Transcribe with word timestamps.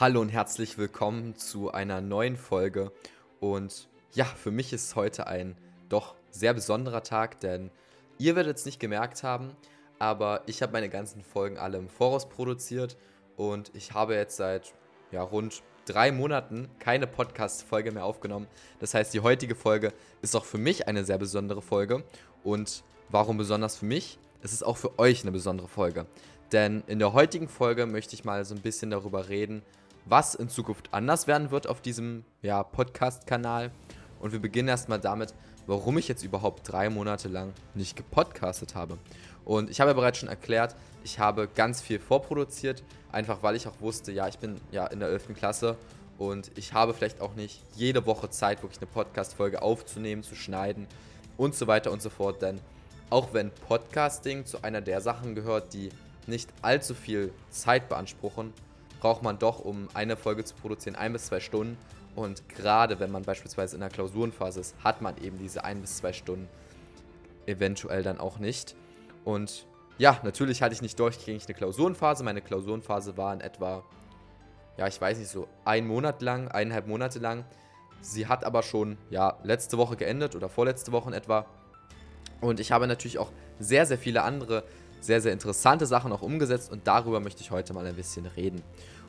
Hallo 0.00 0.22
und 0.22 0.30
herzlich 0.30 0.78
willkommen 0.78 1.36
zu 1.36 1.72
einer 1.72 2.00
neuen 2.00 2.38
Folge. 2.38 2.90
Und 3.38 3.86
ja, 4.14 4.24
für 4.24 4.50
mich 4.50 4.72
ist 4.72 4.96
heute 4.96 5.26
ein 5.26 5.58
doch 5.90 6.14
sehr 6.30 6.54
besonderer 6.54 7.02
Tag, 7.02 7.38
denn 7.40 7.70
ihr 8.16 8.34
werdet 8.34 8.56
es 8.56 8.64
nicht 8.64 8.80
gemerkt 8.80 9.22
haben, 9.24 9.54
aber 9.98 10.40
ich 10.46 10.62
habe 10.62 10.72
meine 10.72 10.88
ganzen 10.88 11.22
Folgen 11.22 11.58
alle 11.58 11.76
im 11.76 11.90
Voraus 11.90 12.30
produziert 12.30 12.96
und 13.36 13.72
ich 13.74 13.92
habe 13.92 14.14
jetzt 14.14 14.38
seit 14.38 14.72
ja, 15.10 15.20
rund 15.20 15.62
drei 15.84 16.12
Monaten 16.12 16.70
keine 16.78 17.06
Podcast-Folge 17.06 17.92
mehr 17.92 18.06
aufgenommen. 18.06 18.46
Das 18.78 18.94
heißt, 18.94 19.12
die 19.12 19.20
heutige 19.20 19.54
Folge 19.54 19.92
ist 20.22 20.34
auch 20.34 20.46
für 20.46 20.56
mich 20.56 20.88
eine 20.88 21.04
sehr 21.04 21.18
besondere 21.18 21.60
Folge. 21.60 22.04
Und 22.42 22.84
warum 23.10 23.36
besonders 23.36 23.76
für 23.76 23.84
mich? 23.84 24.18
Es 24.40 24.54
ist 24.54 24.62
auch 24.62 24.78
für 24.78 24.98
euch 24.98 25.24
eine 25.24 25.32
besondere 25.32 25.68
Folge. 25.68 26.06
Denn 26.52 26.84
in 26.86 26.98
der 26.98 27.12
heutigen 27.12 27.48
Folge 27.48 27.84
möchte 27.84 28.14
ich 28.14 28.24
mal 28.24 28.46
so 28.46 28.54
ein 28.54 28.62
bisschen 28.62 28.90
darüber 28.90 29.28
reden, 29.28 29.62
was 30.04 30.34
in 30.34 30.48
Zukunft 30.48 30.92
anders 30.92 31.26
werden 31.26 31.50
wird 31.50 31.66
auf 31.66 31.80
diesem 31.80 32.24
ja, 32.42 32.62
Podcast-Kanal. 32.62 33.70
Und 34.20 34.32
wir 34.32 34.40
beginnen 34.40 34.68
erstmal 34.68 35.00
damit, 35.00 35.34
warum 35.66 35.98
ich 35.98 36.08
jetzt 36.08 36.24
überhaupt 36.24 36.70
drei 36.70 36.90
Monate 36.90 37.28
lang 37.28 37.52
nicht 37.74 37.96
gepodcastet 37.96 38.74
habe. 38.74 38.98
Und 39.44 39.70
ich 39.70 39.80
habe 39.80 39.90
ja 39.90 39.94
bereits 39.94 40.18
schon 40.18 40.28
erklärt, 40.28 40.74
ich 41.04 41.18
habe 41.18 41.48
ganz 41.48 41.80
viel 41.80 41.98
vorproduziert, 41.98 42.82
einfach 43.10 43.42
weil 43.42 43.56
ich 43.56 43.66
auch 43.66 43.80
wusste, 43.80 44.12
ja, 44.12 44.28
ich 44.28 44.38
bin 44.38 44.60
ja 44.70 44.86
in 44.86 45.00
der 45.00 45.08
11. 45.08 45.34
Klasse 45.34 45.76
und 46.18 46.50
ich 46.56 46.74
habe 46.74 46.92
vielleicht 46.92 47.20
auch 47.20 47.34
nicht 47.34 47.62
jede 47.74 48.04
Woche 48.04 48.28
Zeit, 48.28 48.62
wirklich 48.62 48.80
eine 48.80 48.90
Podcast-Folge 48.90 49.62
aufzunehmen, 49.62 50.22
zu 50.22 50.34
schneiden 50.34 50.86
und 51.36 51.54
so 51.54 51.66
weiter 51.66 51.92
und 51.92 52.02
so 52.02 52.10
fort. 52.10 52.42
Denn 52.42 52.60
auch 53.08 53.32
wenn 53.32 53.50
Podcasting 53.50 54.44
zu 54.44 54.62
einer 54.62 54.80
der 54.80 55.00
Sachen 55.00 55.34
gehört, 55.34 55.72
die 55.72 55.88
nicht 56.26 56.50
allzu 56.62 56.94
viel 56.94 57.32
Zeit 57.48 57.88
beanspruchen, 57.88 58.52
braucht 59.00 59.22
man 59.22 59.38
doch, 59.38 59.60
um 59.60 59.88
eine 59.94 60.16
Folge 60.16 60.44
zu 60.44 60.54
produzieren, 60.54 60.94
ein 60.94 61.12
bis 61.12 61.26
zwei 61.26 61.40
Stunden. 61.40 61.76
Und 62.14 62.48
gerade 62.48 63.00
wenn 63.00 63.10
man 63.10 63.22
beispielsweise 63.22 63.76
in 63.76 63.80
der 63.80 63.90
Klausurenphase 63.90 64.60
ist, 64.60 64.76
hat 64.84 65.00
man 65.00 65.16
eben 65.18 65.38
diese 65.38 65.64
ein 65.64 65.80
bis 65.80 65.96
zwei 65.96 66.12
Stunden 66.12 66.48
eventuell 67.46 68.02
dann 68.02 68.20
auch 68.20 68.38
nicht. 68.38 68.76
Und 69.24 69.66
ja, 69.98 70.18
natürlich 70.22 70.62
hatte 70.62 70.74
ich 70.74 70.82
nicht 70.82 70.98
durchgängig 70.98 71.46
eine 71.46 71.54
Klausurenphase. 71.54 72.24
Meine 72.24 72.42
Klausurenphase 72.42 73.16
war 73.16 73.32
in 73.32 73.40
etwa, 73.40 73.84
ja, 74.76 74.86
ich 74.86 75.00
weiß 75.00 75.18
nicht, 75.18 75.30
so 75.30 75.48
ein 75.64 75.86
Monat 75.86 76.22
lang, 76.22 76.48
eineinhalb 76.48 76.86
Monate 76.86 77.18
lang. 77.18 77.44
Sie 78.02 78.26
hat 78.26 78.44
aber 78.44 78.62
schon, 78.62 78.96
ja, 79.10 79.38
letzte 79.42 79.78
Woche 79.78 79.96
geendet 79.96 80.34
oder 80.34 80.48
vorletzte 80.48 80.92
Woche 80.92 81.10
in 81.10 81.14
etwa. 81.14 81.46
Und 82.40 82.60
ich 82.60 82.72
habe 82.72 82.86
natürlich 82.86 83.18
auch 83.18 83.30
sehr, 83.58 83.84
sehr 83.86 83.98
viele 83.98 84.22
andere 84.22 84.64
sehr, 85.00 85.20
sehr 85.20 85.32
interessante 85.32 85.86
Sachen 85.86 86.12
auch 86.12 86.22
umgesetzt 86.22 86.70
und 86.70 86.86
darüber 86.86 87.20
möchte 87.20 87.42
ich 87.42 87.50
heute 87.50 87.72
mal 87.72 87.86
ein 87.86 87.96
bisschen 87.96 88.26
reden. 88.26 88.62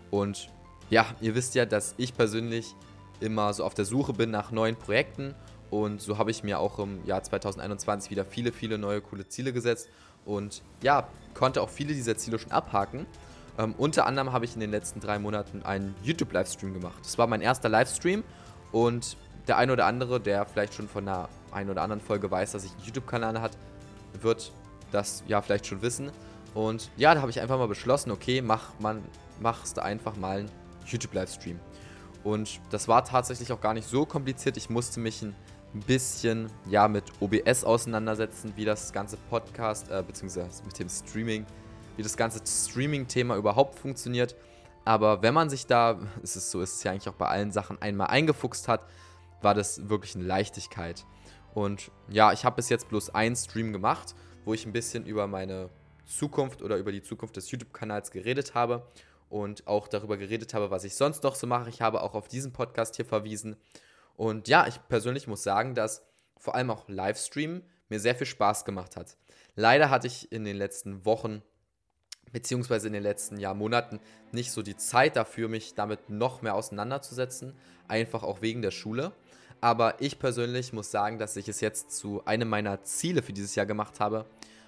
Und 0.09 0.49
ja, 0.89 1.05
ihr 1.21 1.35
wisst 1.35 1.55
ja, 1.55 1.65
dass 1.65 1.93
ich 1.97 2.15
persönlich 2.15 2.75
immer 3.19 3.53
so 3.53 3.63
auf 3.63 3.73
der 3.73 3.85
Suche 3.85 4.13
bin 4.13 4.31
nach 4.31 4.51
neuen 4.51 4.75
Projekten 4.75 5.35
und 5.69 6.01
so 6.01 6.17
habe 6.17 6.31
ich 6.31 6.43
mir 6.43 6.59
auch 6.59 6.79
im 6.79 7.05
Jahr 7.05 7.23
2021 7.23 8.11
wieder 8.11 8.25
viele, 8.25 8.51
viele 8.51 8.77
neue 8.77 9.01
coole 9.01 9.27
Ziele 9.27 9.53
gesetzt 9.53 9.89
und 10.25 10.63
ja, 10.81 11.07
konnte 11.33 11.61
auch 11.61 11.69
viele 11.69 11.93
dieser 11.93 12.17
Ziele 12.17 12.39
schon 12.39 12.51
abhaken. 12.51 13.05
Ähm, 13.57 13.73
unter 13.77 14.05
anderem 14.05 14.33
habe 14.33 14.45
ich 14.45 14.53
in 14.53 14.59
den 14.59 14.71
letzten 14.71 14.99
drei 14.99 15.19
Monaten 15.19 15.63
einen 15.63 15.95
YouTube-Livestream 16.03 16.73
gemacht. 16.73 16.99
Das 17.03 17.17
war 17.17 17.27
mein 17.27 17.41
erster 17.41 17.69
Livestream 17.69 18.23
und 18.71 19.17
der 19.47 19.57
ein 19.57 19.71
oder 19.71 19.85
andere, 19.85 20.19
der 20.19 20.45
vielleicht 20.45 20.73
schon 20.73 20.87
von 20.87 21.07
einer 21.07 21.29
ein 21.51 21.69
oder 21.69 21.81
anderen 21.81 22.01
Folge 22.01 22.29
weiß, 22.29 22.51
dass 22.51 22.63
ich 22.63 22.71
einen 22.71 22.83
YouTube-Kanal 22.85 23.41
hat, 23.41 23.51
wird 24.21 24.51
das 24.91 25.23
ja 25.27 25.41
vielleicht 25.41 25.67
schon 25.67 25.81
wissen. 25.81 26.11
Und 26.53 26.91
ja, 26.97 27.13
da 27.15 27.21
habe 27.21 27.31
ich 27.31 27.39
einfach 27.39 27.57
mal 27.57 27.67
beschlossen, 27.67 28.11
okay, 28.11 28.41
mach 28.41 28.77
man, 28.79 29.03
machst 29.39 29.77
du 29.77 29.83
einfach 29.83 30.15
mal 30.17 30.39
einen 30.39 30.51
YouTube-Livestream. 30.85 31.59
Und 32.23 32.59
das 32.69 32.87
war 32.87 33.03
tatsächlich 33.03 33.51
auch 33.51 33.61
gar 33.61 33.73
nicht 33.73 33.87
so 33.87 34.05
kompliziert. 34.05 34.57
Ich 34.57 34.69
musste 34.69 34.99
mich 34.99 35.21
ein 35.21 35.35
bisschen 35.87 36.51
ja 36.69 36.87
mit 36.87 37.05
OBS 37.19 37.63
auseinandersetzen, 37.63 38.53
wie 38.55 38.65
das 38.65 38.91
ganze 38.91 39.17
Podcast, 39.29 39.89
äh, 39.89 40.03
beziehungsweise 40.05 40.63
mit 40.63 40.77
dem 40.77 40.89
Streaming, 40.89 41.45
wie 41.95 42.03
das 42.03 42.17
ganze 42.17 42.41
Streaming-Thema 42.45 43.35
überhaupt 43.37 43.79
funktioniert. 43.79 44.35
Aber 44.83 45.21
wenn 45.21 45.33
man 45.33 45.49
sich 45.49 45.67
da, 45.67 45.99
ist 46.21 46.35
es 46.35 46.51
so, 46.51 46.61
ist 46.61 46.75
es 46.75 46.83
ja 46.83 46.91
eigentlich 46.91 47.07
auch 47.07 47.13
bei 47.13 47.27
allen 47.27 47.51
Sachen 47.51 47.81
einmal 47.81 48.07
eingefuchst 48.07 48.67
hat, 48.67 48.85
war 49.41 49.53
das 49.53 49.89
wirklich 49.89 50.15
eine 50.15 50.25
Leichtigkeit. 50.25 51.05
Und 51.53 51.91
ja, 52.09 52.31
ich 52.31 52.45
habe 52.45 52.57
bis 52.57 52.69
jetzt 52.69 52.89
bloß 52.89 53.13
einen 53.13 53.35
Stream 53.35 53.73
gemacht 53.73 54.15
wo 54.45 54.53
ich 54.53 54.65
ein 54.65 54.73
bisschen 54.73 55.05
über 55.05 55.27
meine 55.27 55.69
Zukunft 56.05 56.61
oder 56.61 56.77
über 56.77 56.91
die 56.91 57.01
Zukunft 57.01 57.35
des 57.37 57.51
YouTube-Kanals 57.51 58.11
geredet 58.11 58.53
habe 58.53 58.87
und 59.29 59.67
auch 59.67 59.87
darüber 59.87 60.17
geredet 60.17 60.53
habe, 60.53 60.71
was 60.71 60.83
ich 60.83 60.95
sonst 60.95 61.23
noch 61.23 61.35
so 61.35 61.47
mache. 61.47 61.69
Ich 61.69 61.81
habe 61.81 62.01
auch 62.01 62.15
auf 62.15 62.27
diesen 62.27 62.51
Podcast 62.51 62.95
hier 62.95 63.05
verwiesen. 63.05 63.55
Und 64.15 64.47
ja, 64.47 64.67
ich 64.67 64.79
persönlich 64.89 65.27
muss 65.27 65.43
sagen, 65.43 65.73
dass 65.73 66.05
vor 66.37 66.55
allem 66.55 66.69
auch 66.69 66.87
Livestream 66.89 67.63
mir 67.89 67.99
sehr 67.99 68.15
viel 68.15 68.27
Spaß 68.27 68.65
gemacht 68.65 68.95
hat. 68.95 69.15
Leider 69.55 69.89
hatte 69.89 70.07
ich 70.07 70.31
in 70.31 70.43
den 70.43 70.57
letzten 70.57 71.05
Wochen 71.05 71.41
beziehungsweise 72.31 72.87
in 72.87 72.93
den 72.93 73.03
letzten 73.03 73.37
Jahr, 73.37 73.53
Monaten 73.53 73.99
nicht 74.31 74.51
so 74.51 74.61
die 74.61 74.77
Zeit 74.77 75.15
dafür, 75.15 75.49
mich 75.49 75.73
damit 75.73 76.09
noch 76.09 76.41
mehr 76.41 76.55
auseinanderzusetzen, 76.55 77.53
einfach 77.87 78.23
auch 78.23 78.41
wegen 78.41 78.61
der 78.61 78.71
Schule. 78.71 79.11
Aber 79.61 80.01
ich 80.01 80.17
persönlich 80.17 80.73
muss 80.73 80.89
sagen, 80.89 81.19
dass 81.19 81.35
ich 81.35 81.47
es 81.47 81.61
jetzt 81.61 81.91
zu 81.91 82.25
einem 82.25 82.49
meiner 82.49 82.83
Ziele 82.83 83.21
für 83.21 83.31
dieses 83.31 83.53
Jahr 83.53 83.67
gemacht 83.67 83.99
habe, 83.99 84.25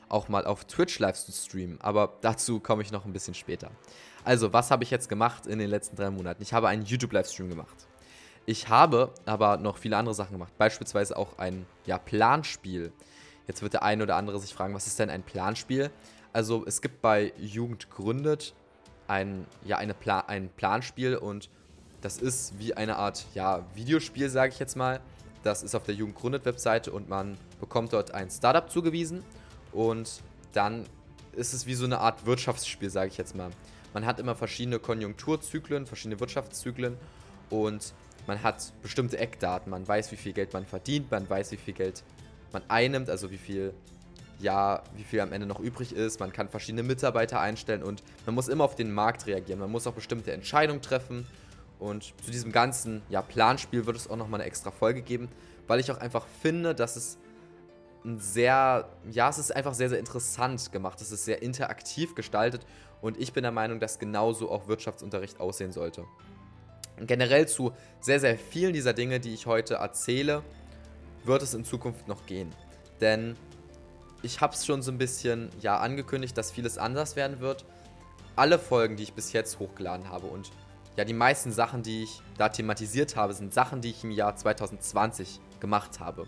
auch 0.08 0.30
mal 0.30 0.46
auf 0.46 0.66
Twitch 0.66 1.00
live 1.00 1.18
zu 1.18 1.32
streamen. 1.32 1.82
Aber 1.82 2.14
dazu 2.22 2.60
komme 2.60 2.84
ich 2.84 2.92
noch 2.92 3.04
ein 3.04 3.14
bisschen 3.14 3.34
später. 3.34 3.72
Also, 4.24 4.54
was 4.54 4.70
habe 4.70 4.84
ich 4.84 4.92
jetzt 4.92 5.10
gemacht 5.10 5.48
in 5.48 5.58
den 5.58 5.70
letzten 5.70 5.96
drei 5.96 6.12
Monaten? 6.12 6.44
Ich 6.44 6.54
habe 6.54 6.68
einen 6.68 6.86
YouTube-Livestream 6.86 7.50
gemacht. 7.50 7.88
Ich 8.46 8.70
habe 8.70 9.12
aber 9.26 9.58
noch 9.58 9.78
viele 9.78 9.98
andere 9.98 10.14
Sachen 10.14 10.34
gemacht. 10.34 10.54
Beispielsweise 10.58 11.18
auch 11.18 11.40
ein 11.40 11.66
ja, 11.86 11.98
Planspiel. 11.98 12.92
Jetzt 13.48 13.64
wird 13.64 13.74
der 13.74 13.84
eine 13.84 14.04
oder 14.04 14.16
andere 14.16 14.40
sich 14.40 14.54
fragen, 14.54 14.76
was 14.76 14.86
ist 14.86 15.00
denn 15.00 15.10
ein 15.10 15.24
Planspiel? 15.24 15.90
Also, 16.34 16.64
es 16.68 16.82
gibt 16.82 17.02
bei 17.02 17.34
Jugend 17.38 17.90
gründet 17.90 18.54
ein, 19.08 19.48
ja, 19.66 19.78
eine 19.78 19.94
Pla 19.94 20.20
ein 20.22 20.50
Planspiel 20.50 21.18
und 21.18 21.50
das 22.04 22.18
ist 22.18 22.60
wie 22.60 22.74
eine 22.74 22.98
Art 22.98 23.26
ja, 23.34 23.66
Videospiel, 23.76 24.30
sage 24.30 24.52
ich 24.52 24.60
jetzt 24.60 24.76
mal. 24.76 25.00
Das 25.42 25.64
ist 25.64 25.74
auf 25.74 25.84
der 25.84 25.96
Jugendgründet-Webseite 25.96 26.92
und 26.92 27.08
man 27.08 27.38
bekommt 27.62 27.94
dort 27.94 28.14
ein 28.14 28.30
Startup 28.30 28.70
zugewiesen. 28.70 29.24
Und 29.72 30.22
dann 30.52 30.86
ist 31.32 31.54
es 31.54 31.66
wie 31.66 31.74
so 31.74 31.86
eine 31.86 32.00
Art 32.00 32.26
Wirtschaftsspiel, 32.26 32.90
sage 32.90 33.10
ich 33.10 33.18
jetzt 33.18 33.36
mal. 33.36 33.52
Man 33.94 34.06
hat 34.06 34.20
immer 34.20 34.36
verschiedene 34.36 34.80
Konjunkturzyklen, 34.80 35.86
verschiedene 35.86 36.20
Wirtschaftszyklen 36.20 36.98
und 37.50 37.94
man 38.28 38.44
hat 38.44 38.74
bestimmte 38.82 39.18
Eckdaten. 39.18 39.70
Man 39.70 39.88
weiß, 39.88 40.12
wie 40.12 40.18
viel 40.18 40.34
Geld 40.34 40.52
man 40.52 40.66
verdient, 40.66 41.10
man 41.10 41.30
weiß, 41.30 41.52
wie 41.52 41.58
viel 41.58 41.74
Geld 41.74 42.04
man 42.52 42.64
einnimmt, 42.68 43.10
also 43.10 43.32
wie 43.32 43.38
viel, 43.38 43.74
ja, 44.40 44.84
wie 44.98 45.04
viel 45.04 45.22
am 45.22 45.32
Ende 45.32 45.48
noch 45.48 45.60
übrig 45.60 45.94
ist. 45.96 46.20
Man 46.20 46.34
kann 46.34 46.50
verschiedene 46.50 46.84
Mitarbeiter 46.84 47.40
einstellen 47.40 47.82
und 47.84 48.04
man 48.26 48.36
muss 48.36 48.50
immer 48.50 48.66
auf 48.66 48.76
den 48.76 48.92
Markt 48.92 49.26
reagieren. 49.26 49.60
Man 49.60 49.72
muss 49.72 49.88
auch 49.88 49.94
bestimmte 49.94 50.34
Entscheidungen 50.34 50.82
treffen 50.82 51.26
und 51.84 52.14
zu 52.24 52.32
diesem 52.32 52.54
ganzen 52.54 53.02
ja, 53.10 53.22
Planspiel 53.22 53.86
wird 53.86 53.98
es 53.98 54.10
auch 54.10 54.16
nochmal 54.16 54.40
eine 54.40 54.48
extra 54.48 54.72
Folge 54.72 55.02
geben, 55.02 55.28
weil 55.68 55.82
ich 55.82 55.92
auch 55.92 55.98
einfach 55.98 56.26
finde, 56.42 56.74
dass 56.74 56.96
es 56.96 57.18
ein 58.06 58.20
sehr, 58.20 58.88
ja, 59.12 59.30
es 59.30 59.38
ist 59.38 59.54
einfach 59.54 59.74
sehr, 59.74 59.90
sehr 59.90 60.00
interessant 60.00 60.72
gemacht. 60.72 61.02
Es 61.02 61.12
ist 61.12 61.26
sehr 61.26 61.42
interaktiv 61.42 62.16
gestaltet 62.16 62.66
und 63.02 63.20
ich 63.20 63.34
bin 63.34 63.44
der 63.44 63.52
Meinung, 63.52 63.82
dass 63.82 64.00
genauso 64.00 64.50
auch 64.50 64.70
Wirtschaftsunterricht 64.70 65.42
aussehen 65.42 65.74
sollte. 65.74 66.06
generell 67.06 67.50
zu 67.50 67.74
sehr, 68.00 68.22
sehr 68.22 68.38
vielen 68.38 68.72
dieser 68.72 68.94
Dinge, 68.94 69.20
die 69.20 69.34
ich 69.34 69.46
heute 69.46 69.76
erzähle, 69.76 70.42
wird 71.26 71.44
es 71.44 71.54
in 71.54 71.66
Zukunft 71.66 72.08
noch 72.08 72.26
gehen. 72.26 72.50
Denn 73.02 73.36
ich 74.22 74.40
habe 74.40 74.54
es 74.54 74.66
schon 74.66 74.82
so 74.82 74.90
ein 74.90 74.98
bisschen 74.98 75.50
ja, 75.60 75.80
angekündigt, 75.80 76.38
dass 76.38 76.50
vieles 76.50 76.78
anders 76.78 77.18
werden 77.18 77.42
wird. 77.42 77.66
Alle 78.38 78.58
Folgen, 78.58 78.96
die 78.96 79.04
ich 79.04 79.14
bis 79.14 79.34
jetzt 79.34 79.60
hochgeladen 79.60 80.10
habe 80.10 80.28
und 80.28 80.50
ja, 80.96 81.06
die 81.06 81.14
meisten 81.14 81.52
Sachen, 81.52 81.82
die 81.82 82.04
ich 82.04 82.22
da 82.38 82.50
thematisiert 82.50 83.16
habe, 83.16 83.34
sind 83.34 83.54
Sachen, 83.54 83.82
die 83.82 83.90
ich 83.90 84.04
im 84.04 84.12
Jahr 84.12 84.36
2020 84.36 85.40
gemacht 85.60 86.00
habe. 86.00 86.28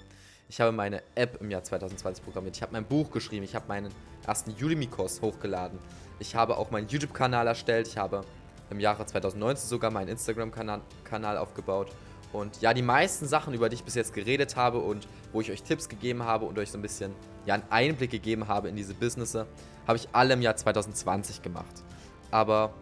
Ich 0.49 0.61
habe 0.61 0.71
meine 0.71 1.01
App 1.15 1.41
im 1.41 1.51
Jahr 1.51 1.63
2020 1.63 2.23
programmiert. 2.23 2.55
Ich 2.55 2.61
habe 2.61 2.73
mein 2.73 2.85
Buch 2.85 3.11
geschrieben. 3.11 3.43
Ich 3.43 3.55
habe 3.55 3.67
meinen 3.67 3.91
ersten 4.25 4.51
Udemy-Kurs 4.51 5.21
hochgeladen. 5.21 5.79
Ich 6.19 6.35
habe 6.35 6.57
auch 6.57 6.71
meinen 6.71 6.87
YouTube-Kanal 6.87 7.47
erstellt. 7.47 7.87
Ich 7.87 7.97
habe 7.97 8.21
im 8.69 8.79
Jahre 8.79 9.05
2019 9.05 9.67
sogar 9.67 9.91
meinen 9.91 10.09
Instagram-Kanal 10.09 11.37
aufgebaut. 11.37 11.91
Und 12.33 12.61
ja, 12.61 12.73
die 12.73 12.81
meisten 12.81 13.27
Sachen, 13.27 13.53
über 13.53 13.69
die 13.69 13.75
ich 13.75 13.83
bis 13.83 13.95
jetzt 13.95 14.13
geredet 14.13 14.55
habe 14.55 14.79
und 14.79 15.07
wo 15.31 15.41
ich 15.41 15.51
euch 15.51 15.63
Tipps 15.63 15.89
gegeben 15.89 16.23
habe 16.23 16.45
und 16.45 16.57
euch 16.59 16.71
so 16.71 16.77
ein 16.77 16.81
bisschen 16.81 17.13
ja, 17.45 17.53
einen 17.53 17.63
Einblick 17.69 18.11
gegeben 18.11 18.47
habe 18.47 18.67
in 18.67 18.75
diese 18.75 18.93
Businesse, 18.93 19.47
habe 19.87 19.97
ich 19.97 20.09
alle 20.11 20.33
im 20.33 20.41
Jahr 20.41 20.55
2020 20.55 21.41
gemacht. 21.41 21.83
Aber 22.31 22.73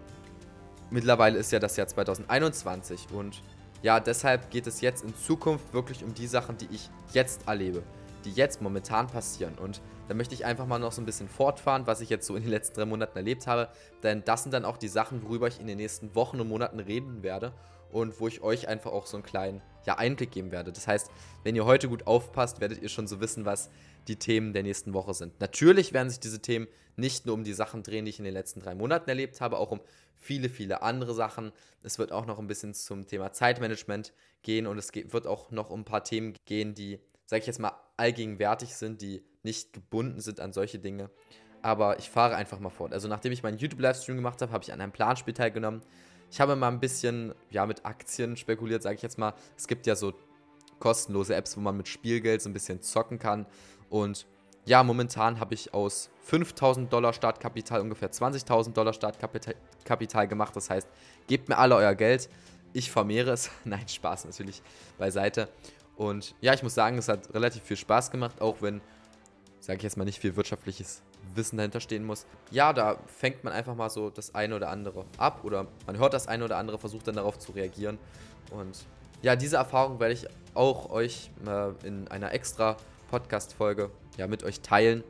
mittlerweile 0.93 1.37
ist 1.39 1.51
ja 1.51 1.59
das 1.59 1.75
Jahr 1.75 1.87
2021 1.87 3.07
und 3.11 3.41
ja, 3.81 3.99
deshalb 3.99 4.49
geht 4.49 4.67
es 4.67 4.79
jetzt 4.79 5.03
in 5.03 5.13
Zukunft 5.15 5.73
wirklich 5.73 6.03
um 6.03 6.13
die 6.13 6.27
Sachen, 6.27 6.57
die 6.57 6.69
ich 6.71 6.89
jetzt 7.11 7.47
erlebe. 7.47 7.83
die 8.23 8.31
jetzt 8.31 8.61
momentan 8.61 9.07
passieren. 9.07 9.53
Und 9.61 9.81
da 10.07 10.13
möchte 10.13 10.33
ich 10.33 10.45
einfach 10.45 10.65
mal 10.65 10.79
noch 10.79 10.93
so 10.93 11.01
ein 11.01 11.05
bisschen 11.05 11.27
fortfahren, 11.27 11.87
was 11.87 11.99
ich 11.99 12.09
jetzt 12.09 12.25
so 12.25 12.37
in 12.37 12.43
den 12.43 12.51
letzten 12.51 12.75
drei 12.75 12.85
Monaten 12.85 13.17
erlebt 13.17 13.47
habe. 13.47 13.67
Denn 14.01 14.23
das 14.23 14.43
sind 14.43 14.53
dann 14.53 14.63
auch 14.63 14.77
die 14.77 14.87
Sachen, 14.87 15.23
worüber 15.23 15.49
ich 15.49 15.59
in 15.59 15.67
den 15.67 15.75
nächsten 15.75 16.15
Wochen 16.15 16.39
und 16.39 16.47
Monaten 16.47 16.79
reden 16.79 17.21
werde 17.21 17.51
und 17.91 18.21
wo 18.21 18.29
ich 18.29 18.41
euch 18.41 18.69
einfach 18.69 18.93
auch 18.93 19.07
so 19.07 19.17
einen 19.17 19.25
kleinen 19.25 19.61
ja, 19.85 19.97
Einblick 19.97 20.31
geben 20.31 20.51
werde. 20.51 20.71
Das 20.71 20.87
heißt, 20.87 21.11
wenn 21.43 21.57
ihr 21.57 21.65
heute 21.65 21.89
gut 21.89 22.07
aufpasst, 22.07 22.61
werdet 22.61 22.81
ihr 22.81 22.87
schon 22.87 23.07
so 23.07 23.19
wissen, 23.19 23.43
was 23.43 23.69
die 24.07 24.17
Themen 24.17 24.53
der 24.53 24.63
nächsten 24.63 24.93
Woche 24.93 25.13
sind. 25.13 25.39
Natürlich 25.39 25.93
werden 25.93 26.09
sich 26.09 26.19
diese 26.19 26.41
Themen 26.41 26.67
nicht 26.95 27.25
nur 27.25 27.35
um 27.35 27.43
die 27.43 27.53
Sachen 27.53 27.83
drehen, 27.83 28.05
die 28.05 28.09
ich 28.09 28.19
in 28.19 28.25
den 28.25 28.33
letzten 28.33 28.59
drei 28.59 28.75
Monaten 28.75 29.09
erlebt 29.09 29.41
habe, 29.41 29.57
auch 29.57 29.71
um 29.71 29.81
viele, 30.19 30.49
viele 30.49 30.81
andere 30.81 31.13
Sachen. 31.13 31.51
Es 31.81 31.99
wird 31.99 32.11
auch 32.11 32.25
noch 32.25 32.39
ein 32.39 32.47
bisschen 32.47 32.73
zum 32.73 33.07
Thema 33.07 33.31
Zeitmanagement 33.31 34.13
gehen 34.41 34.67
und 34.67 34.77
es 34.77 34.93
wird 34.93 35.27
auch 35.27 35.51
noch 35.51 35.69
um 35.69 35.81
ein 35.81 35.85
paar 35.85 36.03
Themen 36.03 36.33
gehen, 36.45 36.73
die, 36.75 36.99
sage 37.25 37.41
ich 37.41 37.47
jetzt 37.47 37.59
mal, 37.59 37.73
allgegenwärtig 37.97 38.75
sind, 38.75 39.01
die 39.01 39.23
nicht 39.43 39.73
gebunden 39.73 40.21
sind 40.21 40.39
an 40.39 40.53
solche 40.53 40.79
Dinge. 40.79 41.09
Aber 41.61 41.97
ich 41.99 42.09
fahre 42.09 42.35
einfach 42.35 42.59
mal 42.59 42.69
fort. 42.69 42.93
Also 42.93 43.07
nachdem 43.07 43.31
ich 43.31 43.43
meinen 43.43 43.57
YouTube-Livestream 43.57 44.17
gemacht 44.17 44.41
habe, 44.41 44.51
habe 44.51 44.63
ich 44.63 44.73
an 44.73 44.81
einem 44.81 44.91
Planspiel 44.91 45.33
teilgenommen. 45.33 45.81
Ich 46.29 46.41
habe 46.41 46.55
mal 46.55 46.67
ein 46.67 46.79
bisschen 46.79 47.33
ja, 47.51 47.65
mit 47.65 47.85
Aktien 47.85 48.35
spekuliert, 48.35 48.83
sage 48.83 48.95
ich 48.95 49.01
jetzt 49.01 49.17
mal. 49.17 49.33
Es 49.55 49.67
gibt 49.67 49.87
ja 49.87 49.95
so 49.95 50.13
kostenlose 50.79 51.35
Apps, 51.35 51.55
wo 51.55 51.61
man 51.61 51.77
mit 51.77 51.87
Spielgeld 51.87 52.41
so 52.41 52.49
ein 52.49 52.53
bisschen 52.53 52.81
zocken 52.81 53.19
kann. 53.19 53.45
Und 53.93 54.25
ja, 54.65 54.81
momentan 54.81 55.39
habe 55.39 55.53
ich 55.53 55.71
aus 55.75 56.09
5000 56.21 56.91
Dollar 56.91 57.13
Startkapital 57.13 57.79
ungefähr 57.79 58.11
20.000 58.11 58.73
Dollar 58.73 58.91
Startkapital 58.91 60.27
gemacht. 60.27 60.55
Das 60.55 60.71
heißt, 60.71 60.87
gebt 61.27 61.47
mir 61.47 61.59
alle 61.59 61.75
euer 61.75 61.93
Geld. 61.93 62.27
Ich 62.73 62.89
vermehre 62.89 63.29
es. 63.29 63.51
Nein, 63.65 63.87
Spaß 63.87 64.25
natürlich 64.25 64.63
beiseite. 64.97 65.47
Und 65.95 66.33
ja, 66.41 66.55
ich 66.55 66.63
muss 66.63 66.73
sagen, 66.73 66.97
es 66.97 67.07
hat 67.07 67.31
relativ 67.35 67.61
viel 67.61 67.77
Spaß 67.77 68.09
gemacht, 68.09 68.41
auch 68.41 68.63
wenn, 68.63 68.81
sage 69.59 69.77
ich 69.77 69.83
jetzt 69.83 69.95
mal, 69.95 70.05
nicht 70.05 70.17
viel 70.17 70.35
wirtschaftliches 70.35 71.03
Wissen 71.35 71.57
dahinter 71.57 71.79
stehen 71.79 72.03
muss. 72.03 72.25
Ja, 72.49 72.73
da 72.73 72.97
fängt 73.05 73.43
man 73.43 73.53
einfach 73.53 73.75
mal 73.75 73.91
so 73.91 74.09
das 74.09 74.33
eine 74.33 74.55
oder 74.55 74.69
andere 74.69 75.05
ab 75.19 75.41
oder 75.43 75.67
man 75.85 75.99
hört 75.99 76.15
das 76.15 76.27
eine 76.27 76.45
oder 76.45 76.57
andere, 76.57 76.79
versucht 76.79 77.07
dann 77.07 77.15
darauf 77.15 77.37
zu 77.37 77.51
reagieren. 77.51 77.99
Und 78.49 78.87
ja, 79.21 79.35
diese 79.35 79.57
Erfahrung 79.57 79.99
werde 79.99 80.15
ich 80.15 80.25
auch 80.55 80.89
euch 80.89 81.29
in 81.83 82.07
einer 82.07 82.33
extra 82.33 82.75
Podcast-Folge 83.13 83.91
ja, 84.17 84.25
mit 84.25 84.43
euch 84.43 84.61
teilen. 84.61 85.03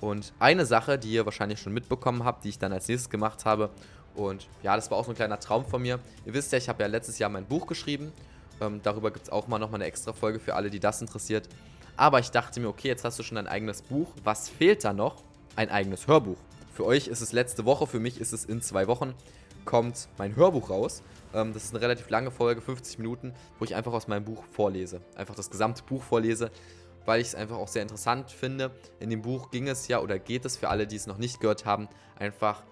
Und 0.00 0.32
eine 0.38 0.66
Sache, 0.66 0.98
die 0.98 1.10
ihr 1.10 1.24
wahrscheinlich 1.24 1.60
schon 1.60 1.72
mitbekommen 1.72 2.24
habt, 2.24 2.44
die 2.44 2.50
ich 2.50 2.60
dann 2.60 2.72
als 2.72 2.86
nächstes 2.86 3.10
gemacht 3.10 3.44
habe, 3.44 3.70
und 4.14 4.48
ja, 4.62 4.76
das 4.76 4.90
war 4.90 4.98
auch 4.98 5.04
so 5.04 5.10
ein 5.10 5.16
kleiner 5.16 5.38
Traum 5.40 5.64
von 5.64 5.82
mir. 5.82 5.98
Ihr 6.26 6.34
wisst 6.34 6.52
ja, 6.52 6.58
ich 6.58 6.68
habe 6.68 6.82
ja 6.82 6.88
letztes 6.88 7.18
Jahr 7.18 7.30
mein 7.30 7.46
Buch 7.46 7.66
geschrieben. 7.66 8.12
Ähm, 8.60 8.80
darüber 8.82 9.10
gibt 9.10 9.26
es 9.26 9.32
auch 9.32 9.48
mal 9.48 9.58
nochmal 9.58 9.80
eine 9.80 9.86
extra 9.86 10.12
Folge 10.12 10.38
für 10.38 10.54
alle, 10.54 10.70
die 10.70 10.80
das 10.80 11.00
interessiert. 11.00 11.48
Aber 11.96 12.20
ich 12.20 12.30
dachte 12.30 12.60
mir, 12.60 12.68
okay, 12.68 12.88
jetzt 12.88 13.04
hast 13.04 13.18
du 13.18 13.22
schon 13.22 13.38
ein 13.38 13.46
eigenes 13.46 13.82
Buch. 13.82 14.08
Was 14.24 14.48
fehlt 14.48 14.84
da 14.84 14.92
noch? 14.92 15.22
Ein 15.56 15.70
eigenes 15.70 16.06
Hörbuch. 16.06 16.38
Für 16.72 16.84
euch 16.86 17.08
ist 17.08 17.20
es 17.20 17.32
letzte 17.32 17.64
Woche, 17.64 17.86
für 17.86 18.00
mich 18.00 18.20
ist 18.20 18.32
es 18.32 18.44
in 18.44 18.62
zwei 18.62 18.86
Wochen, 18.86 19.14
kommt 19.64 20.08
mein 20.18 20.36
Hörbuch 20.36 20.70
raus. 20.70 21.02
Ähm, 21.34 21.52
das 21.52 21.64
ist 21.64 21.74
eine 21.74 21.82
relativ 21.82 22.10
lange 22.10 22.30
Folge, 22.30 22.60
50 22.60 22.98
Minuten, 22.98 23.32
wo 23.58 23.64
ich 23.64 23.74
einfach 23.74 23.92
aus 23.92 24.08
meinem 24.08 24.24
Buch 24.24 24.44
vorlese. 24.52 25.00
Einfach 25.16 25.34
das 25.34 25.50
gesamte 25.50 25.82
Buch 25.82 26.02
vorlese 26.02 26.50
weil 27.06 27.20
ich 27.20 27.28
es 27.28 27.34
einfach 27.34 27.56
auch 27.56 27.68
sehr 27.68 27.82
interessant 27.82 28.30
finde. 28.30 28.70
In 28.98 29.10
dem 29.10 29.22
Buch 29.22 29.50
ging 29.50 29.68
es 29.68 29.88
ja 29.88 30.00
oder 30.00 30.18
geht 30.18 30.44
es 30.44 30.56
für 30.56 30.68
alle, 30.68 30.86
die 30.86 30.96
es 30.96 31.06
noch 31.06 31.18
nicht 31.18 31.40
gehört 31.40 31.64
haben, 31.64 31.88
einfach 32.18 32.62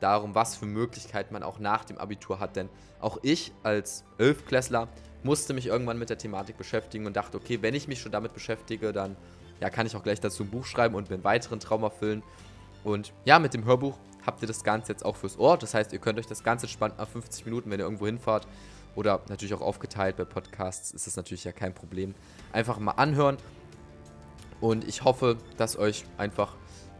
darum, 0.00 0.34
was 0.34 0.56
für 0.56 0.66
Möglichkeiten 0.66 1.32
man 1.32 1.42
auch 1.42 1.58
nach 1.58 1.84
dem 1.84 1.98
Abitur 1.98 2.40
hat. 2.40 2.56
Denn 2.56 2.68
auch 3.00 3.18
ich 3.22 3.52
als 3.62 4.04
Elfklässler 4.18 4.88
musste 5.22 5.54
mich 5.54 5.66
irgendwann 5.66 5.98
mit 5.98 6.10
der 6.10 6.18
Thematik 6.18 6.56
beschäftigen 6.56 7.06
und 7.06 7.16
dachte, 7.16 7.36
okay, 7.36 7.60
wenn 7.62 7.74
ich 7.74 7.88
mich 7.88 8.00
schon 8.00 8.12
damit 8.12 8.34
beschäftige, 8.34 8.92
dann 8.92 9.16
ja, 9.60 9.70
kann 9.70 9.86
ich 9.86 9.96
auch 9.96 10.02
gleich 10.02 10.20
dazu 10.20 10.44
ein 10.44 10.50
Buch 10.50 10.64
schreiben 10.64 10.94
und 10.94 11.10
mir 11.10 11.14
einen 11.14 11.24
weiteren 11.24 11.58
Traum 11.58 11.82
erfüllen. 11.82 12.22
Und 12.84 13.12
ja, 13.24 13.38
mit 13.38 13.54
dem 13.54 13.64
Hörbuch 13.64 13.98
habt 14.24 14.42
ihr 14.42 14.48
das 14.48 14.62
Ganze 14.62 14.92
jetzt 14.92 15.04
auch 15.04 15.16
fürs 15.16 15.38
Ohr. 15.38 15.58
Das 15.58 15.74
heißt, 15.74 15.92
ihr 15.92 15.98
könnt 15.98 16.18
euch 16.18 16.26
das 16.26 16.44
Ganze 16.44 16.66
entspannt 16.66 16.98
nach 16.98 17.08
50 17.08 17.44
Minuten, 17.44 17.70
wenn 17.70 17.80
ihr 17.80 17.84
irgendwo 17.84 18.06
hinfahrt, 18.06 18.46
oder 18.94 19.20
natürlich 19.28 19.54
auch 19.54 19.60
aufgeteilt 19.60 20.16
bei 20.16 20.24
Podcasts, 20.24 20.90
ist 20.90 21.06
das 21.06 21.14
natürlich 21.14 21.44
ja 21.44 21.52
kein 21.52 21.72
Problem. 21.72 22.14
Einfach 22.52 22.78
mal 22.78 22.92
anhören 22.92 23.36
und 24.60 24.86
ich 24.86 25.04
hoffe, 25.04 25.38
dass 25.56 25.78
euch 25.78 26.04
einfach 26.16 26.54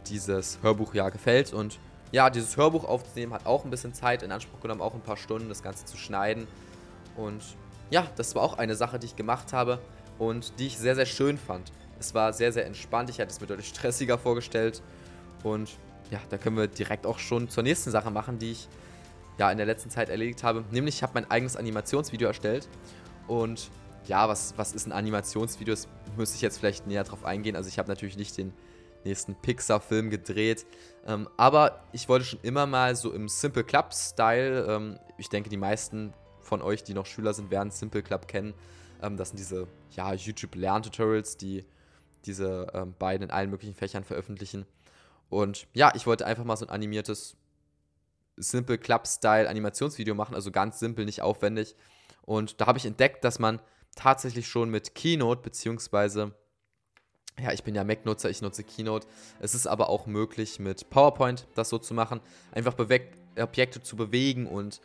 dieses 0.07 0.59
Hörbuch 0.61 0.93
ja 0.93 1.09
gefällt. 1.09 1.53
Und 1.53 1.79
ja, 2.11 2.29
dieses 2.29 2.57
Hörbuch 2.57 2.85
aufzunehmen 2.85 3.33
hat 3.33 3.45
auch 3.45 3.65
ein 3.65 3.69
bisschen 3.69 3.93
Zeit 3.93 4.23
in 4.23 4.31
Anspruch 4.31 4.61
genommen, 4.61 4.81
auch 4.81 4.93
ein 4.93 5.01
paar 5.01 5.17
Stunden, 5.17 5.49
das 5.49 5.61
Ganze 5.61 5.85
zu 5.85 5.97
schneiden. 5.97 6.47
Und 7.15 7.43
ja, 7.89 8.07
das 8.15 8.35
war 8.35 8.43
auch 8.43 8.57
eine 8.57 8.75
Sache, 8.75 8.99
die 8.99 9.07
ich 9.07 9.15
gemacht 9.15 9.53
habe 9.53 9.79
und 10.17 10.57
die 10.59 10.67
ich 10.67 10.77
sehr, 10.77 10.95
sehr 10.95 11.05
schön 11.05 11.37
fand. 11.37 11.71
Es 11.99 12.13
war 12.13 12.31
sehr, 12.33 12.51
sehr 12.53 12.65
entspannt. 12.65 13.09
Ich 13.09 13.19
hatte 13.19 13.31
es 13.31 13.41
mir 13.41 13.47
deutlich 13.47 13.67
stressiger 13.75 14.17
vorgestellt. 14.17 14.81
Und 15.43 15.71
ja, 16.11 16.19
da 16.29 16.37
können 16.37 16.57
wir 16.57 16.67
direkt 16.67 17.05
auch 17.05 17.19
schon 17.19 17.49
zur 17.49 17.63
nächsten 17.63 17.91
Sache 17.91 18.09
machen, 18.09 18.39
die 18.39 18.51
ich 18.51 18.67
ja 19.37 19.51
in 19.51 19.57
der 19.57 19.65
letzten 19.65 19.89
Zeit 19.89 20.09
erledigt 20.09 20.43
habe. 20.43 20.63
Nämlich, 20.71 20.95
ich 20.95 21.03
habe 21.03 21.13
mein 21.15 21.29
eigenes 21.29 21.55
Animationsvideo 21.55 22.27
erstellt. 22.27 22.67
Und 23.27 23.69
ja, 24.05 24.27
was, 24.27 24.53
was 24.57 24.73
ist 24.73 24.87
ein 24.87 24.91
Animationsvideo? 24.91 25.73
Das 25.73 25.87
müsste 26.17 26.35
ich 26.35 26.41
jetzt 26.41 26.57
vielleicht 26.57 26.87
näher 26.87 27.03
drauf 27.03 27.25
eingehen. 27.25 27.55
Also 27.55 27.69
ich 27.69 27.79
habe 27.79 27.89
natürlich 27.89 28.17
nicht 28.17 28.37
den 28.37 28.53
nächsten 29.03 29.35
Pixar-Film 29.35 30.09
gedreht. 30.09 30.65
Ähm, 31.05 31.27
aber 31.37 31.83
ich 31.91 32.09
wollte 32.09 32.25
schon 32.25 32.39
immer 32.41 32.65
mal 32.65 32.95
so 32.95 33.13
im 33.13 33.29
Simple 33.29 33.63
Club-Style, 33.63 34.65
ähm, 34.67 34.99
ich 35.17 35.29
denke, 35.29 35.49
die 35.49 35.57
meisten 35.57 36.13
von 36.41 36.61
euch, 36.61 36.83
die 36.83 36.93
noch 36.93 37.05
Schüler 37.05 37.33
sind, 37.33 37.51
werden 37.51 37.71
Simple 37.71 38.03
Club 38.03 38.27
kennen. 38.27 38.53
Ähm, 39.01 39.17
das 39.17 39.29
sind 39.29 39.39
diese 39.39 39.67
ja, 39.91 40.13
YouTube-Lerntutorials, 40.13 41.37
die 41.37 41.65
diese 42.25 42.67
ähm, 42.73 42.93
beiden 42.99 43.29
in 43.29 43.31
allen 43.31 43.49
möglichen 43.49 43.75
Fächern 43.75 44.03
veröffentlichen. 44.03 44.65
Und 45.29 45.67
ja, 45.73 45.91
ich 45.95 46.05
wollte 46.05 46.25
einfach 46.25 46.43
mal 46.43 46.57
so 46.57 46.65
ein 46.65 46.71
animiertes 46.71 47.37
Simple 48.35 48.77
Club-Style 48.77 49.47
Animationsvideo 49.47 50.15
machen, 50.15 50.35
also 50.35 50.51
ganz 50.51 50.79
simpel, 50.79 51.05
nicht 51.05 51.21
aufwendig. 51.21 51.75
Und 52.23 52.59
da 52.59 52.67
habe 52.67 52.77
ich 52.77 52.85
entdeckt, 52.85 53.23
dass 53.23 53.39
man 53.39 53.61
tatsächlich 53.99 54.47
schon 54.47 54.69
mit 54.69 54.95
Keynote, 54.95 55.41
beziehungsweise, 55.41 56.33
ja, 57.37 57.51
ich 57.51 57.63
bin 57.63 57.75
ja 57.75 57.83
Mac-Nutzer, 57.83 58.29
ich 58.29 58.41
nutze 58.41 58.63
Keynote. 58.63 59.07
Es 59.39 59.53
ist 59.53 59.67
aber 59.67 59.89
auch 59.89 60.05
möglich, 60.05 60.59
mit 60.59 60.89
PowerPoint 60.89 61.47
das 61.53 61.69
so 61.69 61.77
zu 61.77 61.93
machen. 61.93 62.21
Einfach 62.51 62.75
Objekte 62.79 63.83
zu 63.83 63.95
bewegen 63.97 64.47
und 64.47 64.79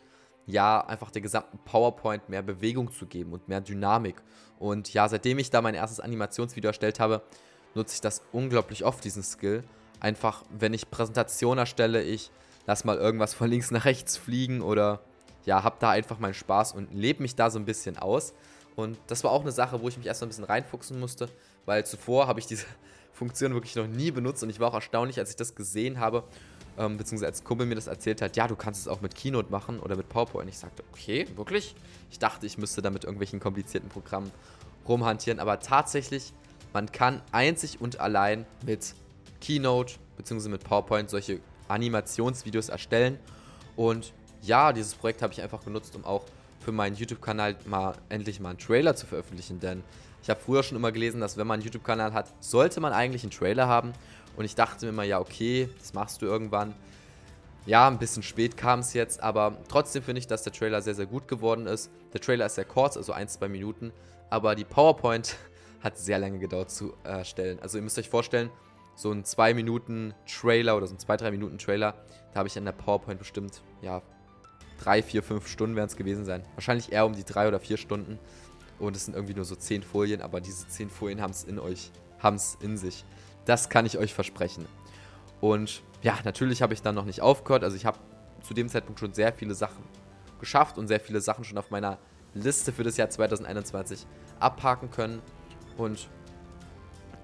ja, 0.45 0.85
einfach 0.85 1.11
der 1.11 1.21
gesamten 1.21 1.57
PowerPoint 1.59 2.29
mehr 2.29 2.41
Bewegung 2.41 2.91
zu 2.91 3.05
geben 3.05 3.33
und 3.33 3.47
mehr 3.47 3.61
Dynamik. 3.61 4.21
Und 4.59 4.93
ja, 4.93 5.07
seitdem 5.07 5.39
ich 5.39 5.49
da 5.49 5.61
mein 5.61 5.75
erstes 5.75 5.99
Animationsvideo 5.99 6.69
erstellt 6.69 6.99
habe, 6.99 7.21
nutze 7.73 7.95
ich 7.95 8.01
das 8.01 8.21
unglaublich 8.31 8.83
oft, 8.83 9.03
diesen 9.03 9.23
Skill. 9.23 9.63
Einfach, 9.99 10.43
wenn 10.49 10.73
ich 10.73 10.91
Präsentation 10.91 11.57
erstelle, 11.57 12.03
ich 12.03 12.31
lass 12.67 12.83
mal 12.83 12.97
irgendwas 12.97 13.33
von 13.33 13.49
links 13.49 13.71
nach 13.71 13.85
rechts 13.85 14.17
fliegen 14.17 14.61
oder 14.61 15.01
ja, 15.45 15.63
hab 15.63 15.79
da 15.79 15.91
einfach 15.91 16.19
meinen 16.19 16.33
Spaß 16.33 16.73
und 16.73 16.93
lebe 16.93 17.21
mich 17.21 17.35
da 17.35 17.49
so 17.49 17.59
ein 17.59 17.65
bisschen 17.65 17.97
aus. 17.97 18.33
Und 18.75 18.97
das 19.07 19.23
war 19.23 19.31
auch 19.31 19.41
eine 19.41 19.51
Sache, 19.51 19.81
wo 19.81 19.87
ich 19.87 19.97
mich 19.97 20.05
erst 20.05 20.21
mal 20.21 20.27
ein 20.27 20.29
bisschen 20.29 20.43
reinfuchsen 20.43 20.99
musste, 20.99 21.29
weil 21.65 21.85
zuvor 21.85 22.27
habe 22.27 22.39
ich 22.39 22.45
diese 22.45 22.65
Funktion 23.13 23.53
wirklich 23.53 23.75
noch 23.75 23.87
nie 23.87 24.11
benutzt 24.11 24.43
und 24.43 24.49
ich 24.49 24.59
war 24.59 24.69
auch 24.69 24.73
erstaunlich, 24.73 25.19
als 25.19 25.29
ich 25.29 25.35
das 25.37 25.55
gesehen 25.55 25.99
habe, 25.99 26.23
ähm, 26.77 26.97
beziehungsweise 26.97 27.27
als 27.27 27.43
Kumpel 27.43 27.65
mir 27.65 27.75
das 27.75 27.87
erzählt 27.87 28.21
hat, 28.21 28.35
ja, 28.35 28.47
du 28.47 28.57
kannst 28.57 28.81
es 28.81 28.87
auch 28.89 28.99
mit 28.99 29.15
Keynote 29.15 29.49
machen 29.49 29.79
oder 29.79 29.95
mit 29.95 30.09
PowerPoint. 30.09 30.49
Ich 30.49 30.57
sagte, 30.57 30.83
okay, 30.91 31.25
wirklich? 31.35 31.75
Ich 32.11 32.19
dachte, 32.19 32.45
ich 32.45 32.57
müsste 32.57 32.81
da 32.81 32.89
mit 32.89 33.05
irgendwelchen 33.05 33.39
komplizierten 33.39 33.89
Programmen 33.89 34.31
rumhantieren, 34.87 35.39
aber 35.39 35.59
tatsächlich, 35.59 36.33
man 36.73 36.91
kann 36.91 37.21
einzig 37.31 37.79
und 37.79 38.01
allein 38.01 38.45
mit 38.65 38.93
Keynote 39.39 39.95
beziehungsweise 40.17 40.49
mit 40.49 40.63
PowerPoint 40.63 41.09
solche 41.09 41.39
Animationsvideos 41.67 42.69
erstellen. 42.69 43.19
Und 43.75 44.13
ja, 44.41 44.73
dieses 44.73 44.95
Projekt 44.95 45.21
habe 45.21 45.33
ich 45.33 45.41
einfach 45.41 45.63
genutzt, 45.63 45.95
um 45.95 46.05
auch 46.05 46.25
für 46.65 46.71
meinen 46.71 46.95
YouTube-Kanal 46.95 47.55
mal 47.65 47.95
endlich 48.09 48.39
mal 48.39 48.49
einen 48.49 48.57
Trailer 48.57 48.95
zu 48.95 49.05
veröffentlichen, 49.05 49.59
denn 49.59 49.83
ich 50.23 50.29
habe 50.31 50.39
früher 50.39 50.63
schon 50.63 50.75
immer 50.75 50.91
gelesen, 50.91 51.21
dass 51.21 51.37
wenn 51.37 51.45
man 51.45 51.59
einen 51.59 51.63
YouTube-Kanal 51.63 52.11
hat, 52.11 52.33
sollte 52.39 52.81
man 52.81 52.91
eigentlich 52.91 53.21
einen 53.21 53.31
Trailer 53.31 53.67
haben. 53.67 53.93
Und 54.35 54.43
ich 54.43 54.55
dachte 54.55 54.85
mir 54.85 54.89
immer, 54.89 55.03
ja, 55.03 55.19
okay, 55.19 55.69
das 55.79 55.93
machst 55.93 56.23
du 56.23 56.25
irgendwann. 56.25 56.73
Ja, 57.67 57.87
ein 57.87 57.99
bisschen 57.99 58.23
spät 58.23 58.57
kam 58.57 58.79
es 58.79 58.93
jetzt, 58.93 59.21
aber 59.21 59.55
trotzdem 59.69 60.01
finde 60.01 60.19
ich, 60.19 60.27
dass 60.27 60.41
der 60.41 60.51
Trailer 60.51 60.81
sehr, 60.81 60.95
sehr 60.95 61.05
gut 61.05 61.27
geworden 61.27 61.67
ist. 61.67 61.91
Der 62.13 62.21
Trailer 62.21 62.47
ist 62.47 62.55
sehr 62.55 62.65
kurz, 62.65 62.97
also 62.97 63.13
ein, 63.13 63.27
zwei 63.27 63.47
Minuten, 63.47 63.93
aber 64.31 64.55
die 64.55 64.65
PowerPoint 64.65 65.35
hat 65.81 65.99
sehr 65.99 66.17
lange 66.17 66.39
gedauert 66.39 66.71
zu 66.71 66.93
erstellen. 67.03 67.59
Also 67.61 67.77
ihr 67.77 67.83
müsst 67.83 67.99
euch 67.99 68.09
vorstellen, 68.09 68.49
so 68.95 69.11
ein 69.11 69.23
2 69.23 69.53
Minuten 69.53 70.15
Trailer 70.25 70.75
oder 70.75 70.87
so 70.87 70.95
ein 70.95 70.99
2, 70.99 71.17
3 71.17 71.31
Minuten 71.31 71.59
Trailer, 71.59 71.93
da 72.33 72.39
habe 72.39 72.47
ich 72.47 72.57
an 72.57 72.65
der 72.65 72.71
PowerPoint 72.71 73.19
bestimmt, 73.19 73.61
ja, 73.81 74.01
drei, 74.77 75.01
vier, 75.01 75.23
fünf 75.23 75.47
Stunden 75.47 75.75
werden 75.75 75.87
es 75.87 75.95
gewesen 75.95 76.25
sein. 76.25 76.43
Wahrscheinlich 76.55 76.91
eher 76.91 77.05
um 77.05 77.15
die 77.15 77.23
drei 77.23 77.47
oder 77.47 77.59
vier 77.59 77.77
Stunden. 77.77 78.19
Und 78.79 78.95
es 78.95 79.05
sind 79.05 79.13
irgendwie 79.13 79.33
nur 79.33 79.45
so 79.45 79.55
zehn 79.55 79.83
Folien, 79.83 80.21
aber 80.21 80.41
diese 80.41 80.67
zehn 80.67 80.89
Folien 80.89 81.21
haben 81.21 81.31
es 81.31 81.43
in 81.43 81.59
euch, 81.59 81.91
haben 82.19 82.35
es 82.35 82.57
in 82.61 82.77
sich. 82.77 83.05
Das 83.45 83.69
kann 83.69 83.85
ich 83.85 83.97
euch 83.97 84.13
versprechen. 84.13 84.65
Und 85.39 85.81
ja, 86.01 86.17
natürlich 86.23 86.61
habe 86.61 86.73
ich 86.73 86.81
dann 86.81 86.95
noch 86.95 87.05
nicht 87.05 87.21
aufgehört. 87.21 87.63
Also 87.63 87.77
ich 87.77 87.85
habe 87.85 87.97
zu 88.41 88.53
dem 88.53 88.69
Zeitpunkt 88.69 88.99
schon 88.99 89.13
sehr 89.13 89.33
viele 89.33 89.55
Sachen 89.55 89.83
geschafft 90.39 90.77
und 90.77 90.87
sehr 90.87 90.99
viele 90.99 91.21
Sachen 91.21 91.43
schon 91.43 91.57
auf 91.57 91.71
meiner 91.71 91.97
Liste 92.33 92.71
für 92.73 92.83
das 92.83 92.97
Jahr 92.97 93.09
2021 93.09 94.05
abhaken 94.39 94.91
können. 94.91 95.21
Und 95.77 96.09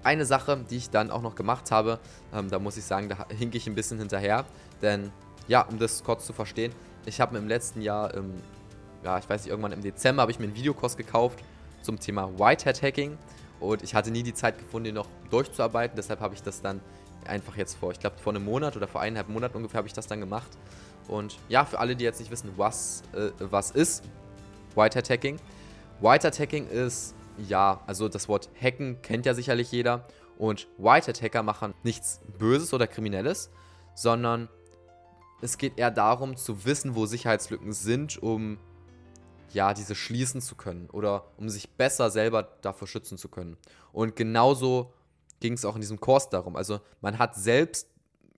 eine 0.04 0.24
Sache, 0.24 0.64
die 0.68 0.76
ich 0.76 0.90
dann 0.90 1.10
auch 1.10 1.22
noch 1.22 1.34
gemacht 1.34 1.70
habe, 1.70 2.00
ähm, 2.32 2.50
da 2.50 2.58
muss 2.58 2.76
ich 2.76 2.84
sagen, 2.84 3.08
da 3.08 3.26
hink 3.28 3.54
ich 3.54 3.66
ein 3.66 3.74
bisschen 3.74 3.98
hinterher, 3.98 4.44
denn 4.80 5.12
ja, 5.48 5.62
um 5.62 5.78
das 5.78 6.02
kurz 6.02 6.26
zu 6.26 6.32
verstehen, 6.32 6.72
ich 7.06 7.20
habe 7.20 7.34
mir 7.34 7.38
im 7.38 7.48
letzten 7.48 7.82
Jahr, 7.82 8.12
im, 8.14 8.34
ja, 9.04 9.18
ich 9.18 9.28
weiß 9.28 9.42
nicht, 9.42 9.50
irgendwann 9.50 9.72
im 9.72 9.82
Dezember 9.82 10.22
habe 10.22 10.32
ich 10.32 10.38
mir 10.38 10.46
einen 10.46 10.54
Videokurs 10.54 10.96
gekauft 10.96 11.40
zum 11.82 11.98
Thema 11.98 12.38
Whitehead 12.38 12.82
Hacking 12.82 13.18
und 13.60 13.82
ich 13.82 13.94
hatte 13.94 14.10
nie 14.10 14.22
die 14.22 14.34
Zeit 14.34 14.58
gefunden, 14.58 14.86
den 14.86 14.94
noch 14.94 15.08
durchzuarbeiten, 15.30 15.96
deshalb 15.96 16.20
habe 16.20 16.34
ich 16.34 16.42
das 16.42 16.62
dann 16.62 16.80
einfach 17.26 17.56
jetzt 17.56 17.76
vor, 17.76 17.92
ich 17.92 18.00
glaube 18.00 18.18
vor 18.18 18.32
einem 18.32 18.44
Monat 18.44 18.76
oder 18.76 18.88
vor 18.88 19.00
eineinhalb 19.00 19.28
Monaten 19.28 19.56
ungefähr 19.56 19.78
habe 19.78 19.88
ich 19.88 19.94
das 19.94 20.06
dann 20.06 20.20
gemacht. 20.20 20.50
Und 21.08 21.38
ja, 21.48 21.64
für 21.64 21.78
alle, 21.78 21.96
die 21.96 22.04
jetzt 22.04 22.20
nicht 22.20 22.30
wissen, 22.30 22.52
was, 22.56 23.02
äh, 23.12 23.30
was 23.38 23.70
ist 23.70 24.04
Whitehead 24.74 25.10
Hacking. 25.10 25.38
Whitehead 26.00 26.38
Hacking 26.38 26.68
ist, 26.68 27.14
ja, 27.48 27.80
also 27.86 28.08
das 28.08 28.28
Wort 28.28 28.50
Hacken 28.60 29.00
kennt 29.02 29.26
ja 29.26 29.34
sicherlich 29.34 29.70
jeder. 29.72 30.06
Und 30.38 30.68
Whitehead 30.78 31.22
Hacker 31.22 31.42
machen 31.42 31.74
nichts 31.82 32.20
Böses 32.38 32.72
oder 32.72 32.86
Kriminelles, 32.86 33.50
sondern 33.94 34.48
es 35.42 35.58
geht 35.58 35.76
eher 35.76 35.90
darum 35.90 36.36
zu 36.36 36.64
wissen, 36.64 36.94
wo 36.94 37.04
Sicherheitslücken 37.04 37.72
sind, 37.72 38.22
um 38.22 38.58
ja, 39.52 39.74
diese 39.74 39.94
schließen 39.94 40.40
zu 40.40 40.54
können 40.54 40.88
oder 40.90 41.24
um 41.36 41.50
sich 41.50 41.68
besser 41.68 42.10
selber 42.10 42.44
davor 42.62 42.88
schützen 42.88 43.18
zu 43.18 43.28
können. 43.28 43.58
Und 43.92 44.16
genauso 44.16 44.94
ging 45.40 45.52
es 45.54 45.64
auch 45.64 45.74
in 45.74 45.82
diesem 45.82 46.00
Kurs 46.00 46.30
darum. 46.30 46.56
Also 46.56 46.80
man 47.02 47.18
hat 47.18 47.34
selbst 47.34 47.88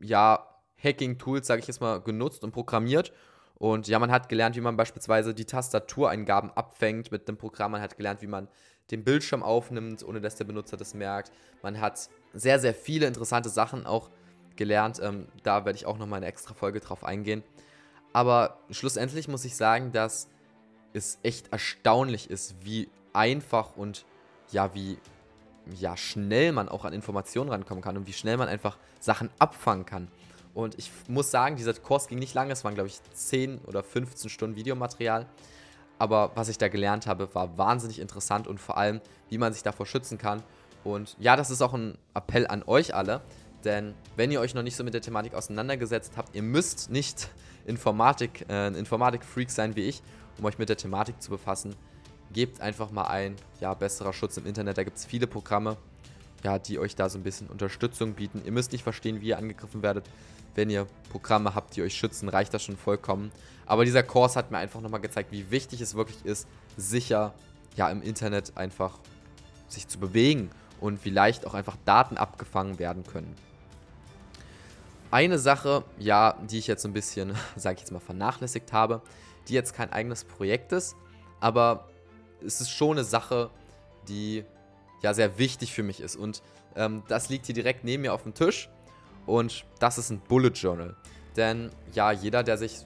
ja 0.00 0.48
Hacking-Tools, 0.82 1.46
sage 1.46 1.60
ich 1.60 1.68
jetzt 1.68 1.80
mal, 1.80 2.00
genutzt 2.00 2.42
und 2.42 2.50
programmiert. 2.50 3.12
Und 3.56 3.86
ja, 3.86 3.98
man 3.98 4.10
hat 4.10 4.28
gelernt, 4.28 4.56
wie 4.56 4.60
man 4.60 4.76
beispielsweise 4.76 5.34
die 5.34 5.44
Tastatureingaben 5.44 6.50
abfängt 6.50 7.12
mit 7.12 7.28
dem 7.28 7.36
Programm. 7.36 7.72
Man 7.72 7.82
hat 7.82 7.96
gelernt, 7.96 8.20
wie 8.22 8.26
man 8.26 8.48
den 8.90 9.04
Bildschirm 9.04 9.42
aufnimmt, 9.42 10.02
ohne 10.02 10.20
dass 10.20 10.36
der 10.36 10.44
Benutzer 10.44 10.76
das 10.76 10.94
merkt. 10.94 11.30
Man 11.62 11.80
hat 11.80 12.08
sehr, 12.32 12.58
sehr 12.58 12.74
viele 12.74 13.06
interessante 13.06 13.50
Sachen 13.50 13.86
auch 13.86 14.10
gelernt. 14.56 15.00
Ähm, 15.02 15.28
da 15.42 15.64
werde 15.64 15.76
ich 15.76 15.86
auch 15.86 15.98
nochmal 15.98 16.18
eine 16.18 16.26
extra 16.26 16.54
Folge 16.54 16.80
drauf 16.80 17.04
eingehen. 17.04 17.42
Aber 18.12 18.58
schlussendlich 18.70 19.28
muss 19.28 19.44
ich 19.44 19.56
sagen, 19.56 19.92
dass 19.92 20.28
es 20.92 21.18
echt 21.22 21.52
erstaunlich 21.52 22.30
ist, 22.30 22.54
wie 22.64 22.88
einfach 23.12 23.76
und 23.76 24.04
ja, 24.50 24.74
wie 24.74 24.98
ja, 25.78 25.96
schnell 25.96 26.52
man 26.52 26.68
auch 26.68 26.84
an 26.84 26.92
Informationen 26.92 27.50
rankommen 27.50 27.82
kann 27.82 27.96
und 27.96 28.06
wie 28.06 28.12
schnell 28.12 28.36
man 28.36 28.48
einfach 28.48 28.78
Sachen 29.00 29.30
abfangen 29.38 29.86
kann. 29.86 30.08
Und 30.52 30.78
ich 30.78 30.90
muss 31.08 31.30
sagen, 31.30 31.56
dieser 31.56 31.74
Kurs 31.74 32.06
ging 32.06 32.18
nicht 32.18 32.34
lange, 32.34 32.52
es 32.52 32.62
waren, 32.64 32.74
glaube 32.74 32.88
ich, 32.88 33.00
10 33.14 33.58
oder 33.66 33.82
15 33.82 34.30
Stunden 34.30 34.56
Videomaterial. 34.56 35.26
Aber 35.98 36.32
was 36.34 36.48
ich 36.48 36.58
da 36.58 36.68
gelernt 36.68 37.06
habe, 37.06 37.34
war 37.34 37.56
wahnsinnig 37.58 37.98
interessant 37.98 38.46
und 38.46 38.60
vor 38.60 38.76
allem, 38.76 39.00
wie 39.28 39.38
man 39.38 39.52
sich 39.52 39.62
davor 39.62 39.86
schützen 39.86 40.18
kann. 40.18 40.42
Und 40.84 41.16
ja, 41.18 41.34
das 41.34 41.50
ist 41.50 41.62
auch 41.62 41.72
ein 41.72 41.98
Appell 42.14 42.46
an 42.46 42.62
euch 42.66 42.94
alle, 42.94 43.22
denn 43.64 43.94
wenn 44.16 44.30
ihr 44.30 44.40
euch 44.40 44.54
noch 44.54 44.62
nicht 44.62 44.76
so 44.76 44.84
mit 44.84 44.94
der 44.94 45.00
Thematik 45.00 45.34
auseinandergesetzt 45.34 46.14
habt, 46.16 46.34
ihr 46.34 46.42
müsst 46.42 46.90
nicht 46.90 47.28
Informatik, 47.66 48.46
äh, 48.48 48.66
ein 48.66 48.74
Informatik-Freak 48.74 49.50
sein 49.50 49.76
wie 49.76 49.82
ich, 49.82 50.02
um 50.38 50.44
euch 50.44 50.58
mit 50.58 50.68
der 50.68 50.76
Thematik 50.76 51.22
zu 51.22 51.30
befassen 51.30 51.74
gebt 52.34 52.60
einfach 52.60 52.90
mal 52.90 53.04
ein, 53.04 53.36
ja, 53.60 53.72
besserer 53.72 54.12
Schutz 54.12 54.36
im 54.36 54.44
Internet. 54.44 54.76
Da 54.76 54.84
gibt 54.84 54.98
es 54.98 55.06
viele 55.06 55.26
Programme, 55.26 55.78
ja, 56.42 56.58
die 56.58 56.78
euch 56.78 56.94
da 56.94 57.08
so 57.08 57.18
ein 57.18 57.22
bisschen 57.22 57.46
Unterstützung 57.46 58.12
bieten. 58.12 58.42
Ihr 58.44 58.52
müsst 58.52 58.72
nicht 58.72 58.82
verstehen, 58.82 59.22
wie 59.22 59.28
ihr 59.28 59.38
angegriffen 59.38 59.82
werdet. 59.82 60.04
Wenn 60.54 60.68
ihr 60.68 60.86
Programme 61.10 61.54
habt, 61.54 61.74
die 61.76 61.82
euch 61.82 61.94
schützen, 61.94 62.28
reicht 62.28 62.52
das 62.52 62.62
schon 62.62 62.76
vollkommen. 62.76 63.32
Aber 63.66 63.84
dieser 63.84 64.02
Kurs 64.02 64.36
hat 64.36 64.50
mir 64.50 64.58
einfach 64.58 64.80
nochmal 64.80 65.00
gezeigt, 65.00 65.32
wie 65.32 65.50
wichtig 65.50 65.80
es 65.80 65.94
wirklich 65.94 66.24
ist, 66.24 66.46
sicher 66.76 67.32
ja 67.76 67.88
im 67.88 68.02
Internet 68.02 68.56
einfach 68.56 68.98
sich 69.68 69.88
zu 69.88 69.98
bewegen 69.98 70.50
und 70.80 71.04
wie 71.04 71.10
leicht 71.10 71.46
auch 71.46 71.54
einfach 71.54 71.76
Daten 71.84 72.18
abgefangen 72.18 72.78
werden 72.78 73.04
können. 73.04 73.34
Eine 75.14 75.38
Sache, 75.38 75.84
ja, 75.96 76.36
die 76.50 76.58
ich 76.58 76.66
jetzt 76.66 76.82
so 76.82 76.88
ein 76.88 76.92
bisschen, 76.92 77.36
sage 77.56 77.76
ich 77.76 77.82
jetzt 77.82 77.92
mal, 77.92 78.00
vernachlässigt 78.00 78.72
habe, 78.72 79.00
die 79.46 79.52
jetzt 79.52 79.72
kein 79.72 79.92
eigenes 79.92 80.24
Projekt 80.24 80.72
ist, 80.72 80.96
aber 81.38 81.88
es 82.44 82.60
ist 82.60 82.70
schon 82.70 82.98
eine 82.98 83.04
Sache, 83.04 83.50
die 84.08 84.44
ja 85.02 85.14
sehr 85.14 85.38
wichtig 85.38 85.72
für 85.72 85.84
mich 85.84 86.00
ist. 86.00 86.16
Und 86.16 86.42
ähm, 86.74 87.04
das 87.06 87.28
liegt 87.28 87.46
hier 87.46 87.54
direkt 87.54 87.84
neben 87.84 88.02
mir 88.02 88.12
auf 88.12 88.24
dem 88.24 88.34
Tisch. 88.34 88.68
Und 89.24 89.64
das 89.78 89.98
ist 89.98 90.10
ein 90.10 90.18
Bullet 90.18 90.48
Journal. 90.48 90.96
Denn 91.36 91.70
ja, 91.92 92.10
jeder, 92.10 92.42
der 92.42 92.58
sich 92.58 92.78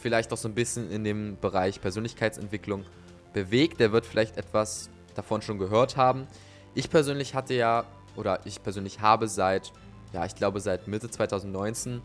vielleicht 0.00 0.32
auch 0.32 0.38
so 0.38 0.48
ein 0.48 0.54
bisschen 0.54 0.90
in 0.90 1.04
dem 1.04 1.36
Bereich 1.38 1.82
Persönlichkeitsentwicklung 1.82 2.86
bewegt, 3.34 3.78
der 3.78 3.92
wird 3.92 4.06
vielleicht 4.06 4.38
etwas 4.38 4.88
davon 5.16 5.42
schon 5.42 5.58
gehört 5.58 5.98
haben. 5.98 6.28
Ich 6.74 6.88
persönlich 6.88 7.34
hatte 7.34 7.52
ja, 7.52 7.84
oder 8.16 8.40
ich 8.46 8.62
persönlich 8.62 9.00
habe 9.00 9.28
seit, 9.28 9.70
ja, 10.14 10.24
ich 10.24 10.36
glaube 10.36 10.60
seit 10.60 10.86
Mitte 10.86 11.10
2019 11.10 12.00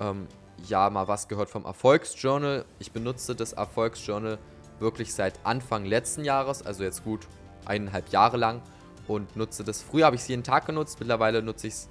ähm, 0.00 0.26
ja 0.66 0.88
mal 0.90 1.06
was 1.06 1.28
gehört 1.28 1.50
vom 1.50 1.66
Erfolgsjournal. 1.66 2.64
Ich 2.78 2.92
benutze 2.92 3.36
das 3.36 3.52
Erfolgsjournal 3.52 4.38
wirklich 4.80 5.14
seit 5.14 5.38
Anfang 5.44 5.84
letzten 5.84 6.24
Jahres, 6.24 6.64
also 6.64 6.82
jetzt 6.82 7.04
gut 7.04 7.26
eineinhalb 7.66 8.08
Jahre 8.08 8.38
lang 8.38 8.62
und 9.06 9.36
nutze 9.36 9.64
das. 9.64 9.82
Früher 9.82 10.06
habe 10.06 10.16
ich 10.16 10.22
es 10.22 10.28
jeden 10.28 10.42
Tag 10.44 10.66
genutzt, 10.66 10.98
mittlerweile 10.98 11.42
nutze 11.42 11.66
ich 11.66 11.74
es 11.74 11.88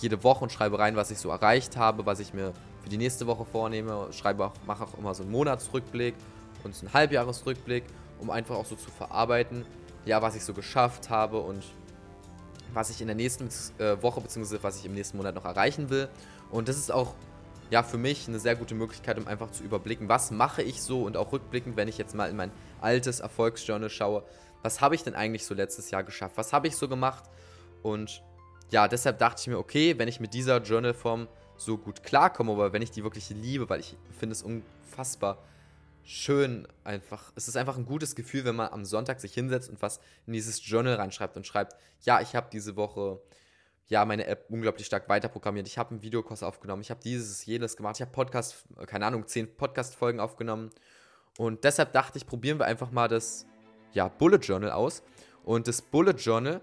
jede 0.00 0.22
Woche 0.22 0.44
und 0.44 0.50
schreibe 0.50 0.78
rein, 0.78 0.96
was 0.96 1.10
ich 1.10 1.18
so 1.18 1.28
erreicht 1.28 1.76
habe, 1.76 2.06
was 2.06 2.20
ich 2.20 2.32
mir 2.32 2.52
für 2.82 2.88
die 2.88 2.96
nächste 2.96 3.26
Woche 3.26 3.44
vornehme. 3.44 4.12
Schreibe 4.12 4.46
auch, 4.46 4.52
mache 4.66 4.84
auch 4.84 4.96
immer 4.96 5.14
so 5.14 5.22
einen 5.22 5.32
Monatsrückblick 5.32 6.14
und 6.62 6.78
einen 6.80 6.92
Halbjahresrückblick, 6.92 7.84
um 8.20 8.30
einfach 8.30 8.56
auch 8.56 8.66
so 8.66 8.76
zu 8.76 8.90
verarbeiten, 8.90 9.66
ja, 10.04 10.22
was 10.22 10.36
ich 10.36 10.44
so 10.44 10.54
geschafft 10.54 11.10
habe 11.10 11.40
und 11.40 11.64
was 12.74 12.90
ich 12.90 13.00
in 13.00 13.06
der 13.06 13.16
nächsten 13.16 13.48
äh, 13.78 14.02
Woche 14.02 14.20
bzw. 14.20 14.58
was 14.62 14.78
ich 14.78 14.86
im 14.86 14.94
nächsten 14.94 15.16
Monat 15.16 15.34
noch 15.34 15.44
erreichen 15.44 15.90
will. 15.90 16.08
Und 16.50 16.68
das 16.68 16.76
ist 16.76 16.92
auch 16.92 17.14
ja, 17.70 17.82
für 17.82 17.98
mich 17.98 18.28
eine 18.28 18.38
sehr 18.38 18.56
gute 18.56 18.74
Möglichkeit, 18.74 19.18
um 19.18 19.26
einfach 19.26 19.50
zu 19.50 19.64
überblicken, 19.64 20.08
was 20.08 20.30
mache 20.30 20.62
ich 20.62 20.82
so 20.82 21.02
und 21.02 21.16
auch 21.16 21.32
rückblickend, 21.32 21.76
wenn 21.76 21.88
ich 21.88 21.98
jetzt 21.98 22.14
mal 22.14 22.28
in 22.30 22.36
mein 22.36 22.50
altes 22.80 23.20
Erfolgsjournal 23.20 23.90
schaue, 23.90 24.22
was 24.62 24.80
habe 24.80 24.94
ich 24.94 25.02
denn 25.02 25.14
eigentlich 25.14 25.44
so 25.44 25.54
letztes 25.54 25.90
Jahr 25.90 26.04
geschafft, 26.04 26.36
was 26.36 26.52
habe 26.52 26.68
ich 26.68 26.76
so 26.76 26.88
gemacht 26.88 27.24
und 27.82 28.22
ja, 28.70 28.88
deshalb 28.88 29.18
dachte 29.18 29.40
ich 29.40 29.46
mir, 29.46 29.58
okay, 29.58 29.98
wenn 29.98 30.08
ich 30.08 30.20
mit 30.20 30.34
dieser 30.34 30.60
Journalform 30.62 31.28
so 31.56 31.78
gut 31.78 32.02
klarkomme, 32.02 32.52
aber 32.52 32.72
wenn 32.72 32.82
ich 32.82 32.90
die 32.90 33.02
wirklich 33.02 33.30
liebe, 33.30 33.68
weil 33.68 33.80
ich 33.80 33.96
finde 34.18 34.32
es 34.32 34.42
unfassbar 34.42 35.38
schön 36.04 36.68
einfach. 36.84 37.32
Es 37.34 37.48
ist 37.48 37.56
einfach 37.56 37.76
ein 37.76 37.86
gutes 37.86 38.14
Gefühl, 38.14 38.44
wenn 38.44 38.56
man 38.56 38.68
am 38.72 38.84
Sonntag 38.84 39.20
sich 39.20 39.34
hinsetzt 39.34 39.70
und 39.70 39.82
was 39.82 40.00
in 40.26 40.32
dieses 40.32 40.66
Journal 40.66 40.94
reinschreibt 40.94 41.36
und 41.36 41.46
schreibt, 41.46 41.76
ja, 42.02 42.20
ich 42.20 42.36
habe 42.36 42.48
diese 42.52 42.76
Woche 42.76 43.20
ja, 43.86 44.04
meine 44.04 44.26
App 44.26 44.46
unglaublich 44.48 44.86
stark 44.86 45.08
weiterprogrammiert. 45.08 45.66
Ich 45.66 45.78
habe 45.78 45.90
einen 45.90 46.02
Videokurs 46.02 46.42
aufgenommen, 46.42 46.82
ich 46.82 46.90
habe 46.90 47.00
dieses, 47.02 47.44
jenes 47.44 47.76
gemacht, 47.76 47.96
ich 47.96 48.02
habe 48.02 48.12
Podcast, 48.12 48.64
keine 48.86 49.06
Ahnung, 49.06 49.26
zehn 49.26 49.54
Podcast-Folgen 49.54 50.20
aufgenommen. 50.20 50.70
Und 51.36 51.64
deshalb 51.64 51.92
dachte 51.92 52.16
ich, 52.16 52.26
probieren 52.26 52.58
wir 52.58 52.66
einfach 52.66 52.90
mal 52.90 53.08
das 53.08 53.46
ja, 53.92 54.08
Bullet 54.08 54.38
Journal 54.38 54.70
aus. 54.70 55.02
Und 55.44 55.68
das 55.68 55.82
Bullet 55.82 56.12
Journal 56.12 56.60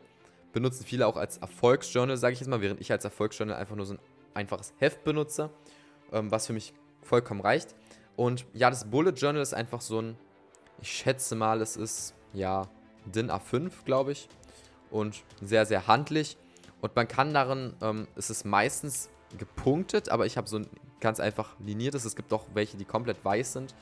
benutzen 0.54 0.86
viele 0.86 1.06
auch 1.06 1.18
als 1.18 1.38
Erfolgsjournal, 1.38 2.18
sage 2.18 2.34
ich 2.34 2.40
jetzt 2.40 2.50
mal, 2.50 2.62
während 2.62 2.82
ich 2.82 2.92
als 2.92 3.04
Erfolgsjournal 3.04 3.58
einfach 3.58 3.76
nur 3.76 3.86
so 3.86 3.94
ein 3.94 4.00
einfaches 4.34 4.74
Heft 4.80 5.04
benutze, 5.04 5.52
ähm, 6.12 6.32
was 6.32 6.48
für 6.48 6.54
mich 6.54 6.74
vollkommen 7.04 7.42
reicht. 7.42 7.76
Und 8.15 8.46
ja, 8.53 8.70
das 8.70 8.89
Bullet 8.89 9.12
Journal 9.12 9.41
ist 9.41 9.53
einfach 9.53 9.82
so 9.82 10.01
ein, 10.01 10.18
ich 10.82 10.91
schätze 10.91 11.36
mal, 11.36 11.62
es 11.62 11.77
ist 11.77 12.13
ja 12.34 12.68
DIN 13.06 13.32
A5, 13.32 13.72
glaube 13.86 14.12
ich. 14.12 14.27
Und 14.89 15.24
sehr, 15.41 15.65
sehr 15.65 15.88
handlich. 15.88 16.38
Und 16.82 16.96
man 16.96 17.08
kann 17.08 17.34
darin, 17.34 17.74
ähm, 17.82 18.08
es 18.15 18.30
ist 18.30 18.46
meistens 18.46 19.10
gepunktet, 19.38 20.10
aber 20.10 20.25
ich 20.25 20.38
habe 20.38 20.50
so 20.50 20.58
ein 20.58 20.68
ganz 21.00 21.20
einfach 21.20 21.56
liniertes. 21.60 22.06
Es 22.06 22.15
gibt 22.15 22.34
auch 22.34 22.46
welche, 22.53 22.77
die 22.77 22.86
komplett 22.86 23.24
weiß 23.24 23.53
sind. 23.53 23.74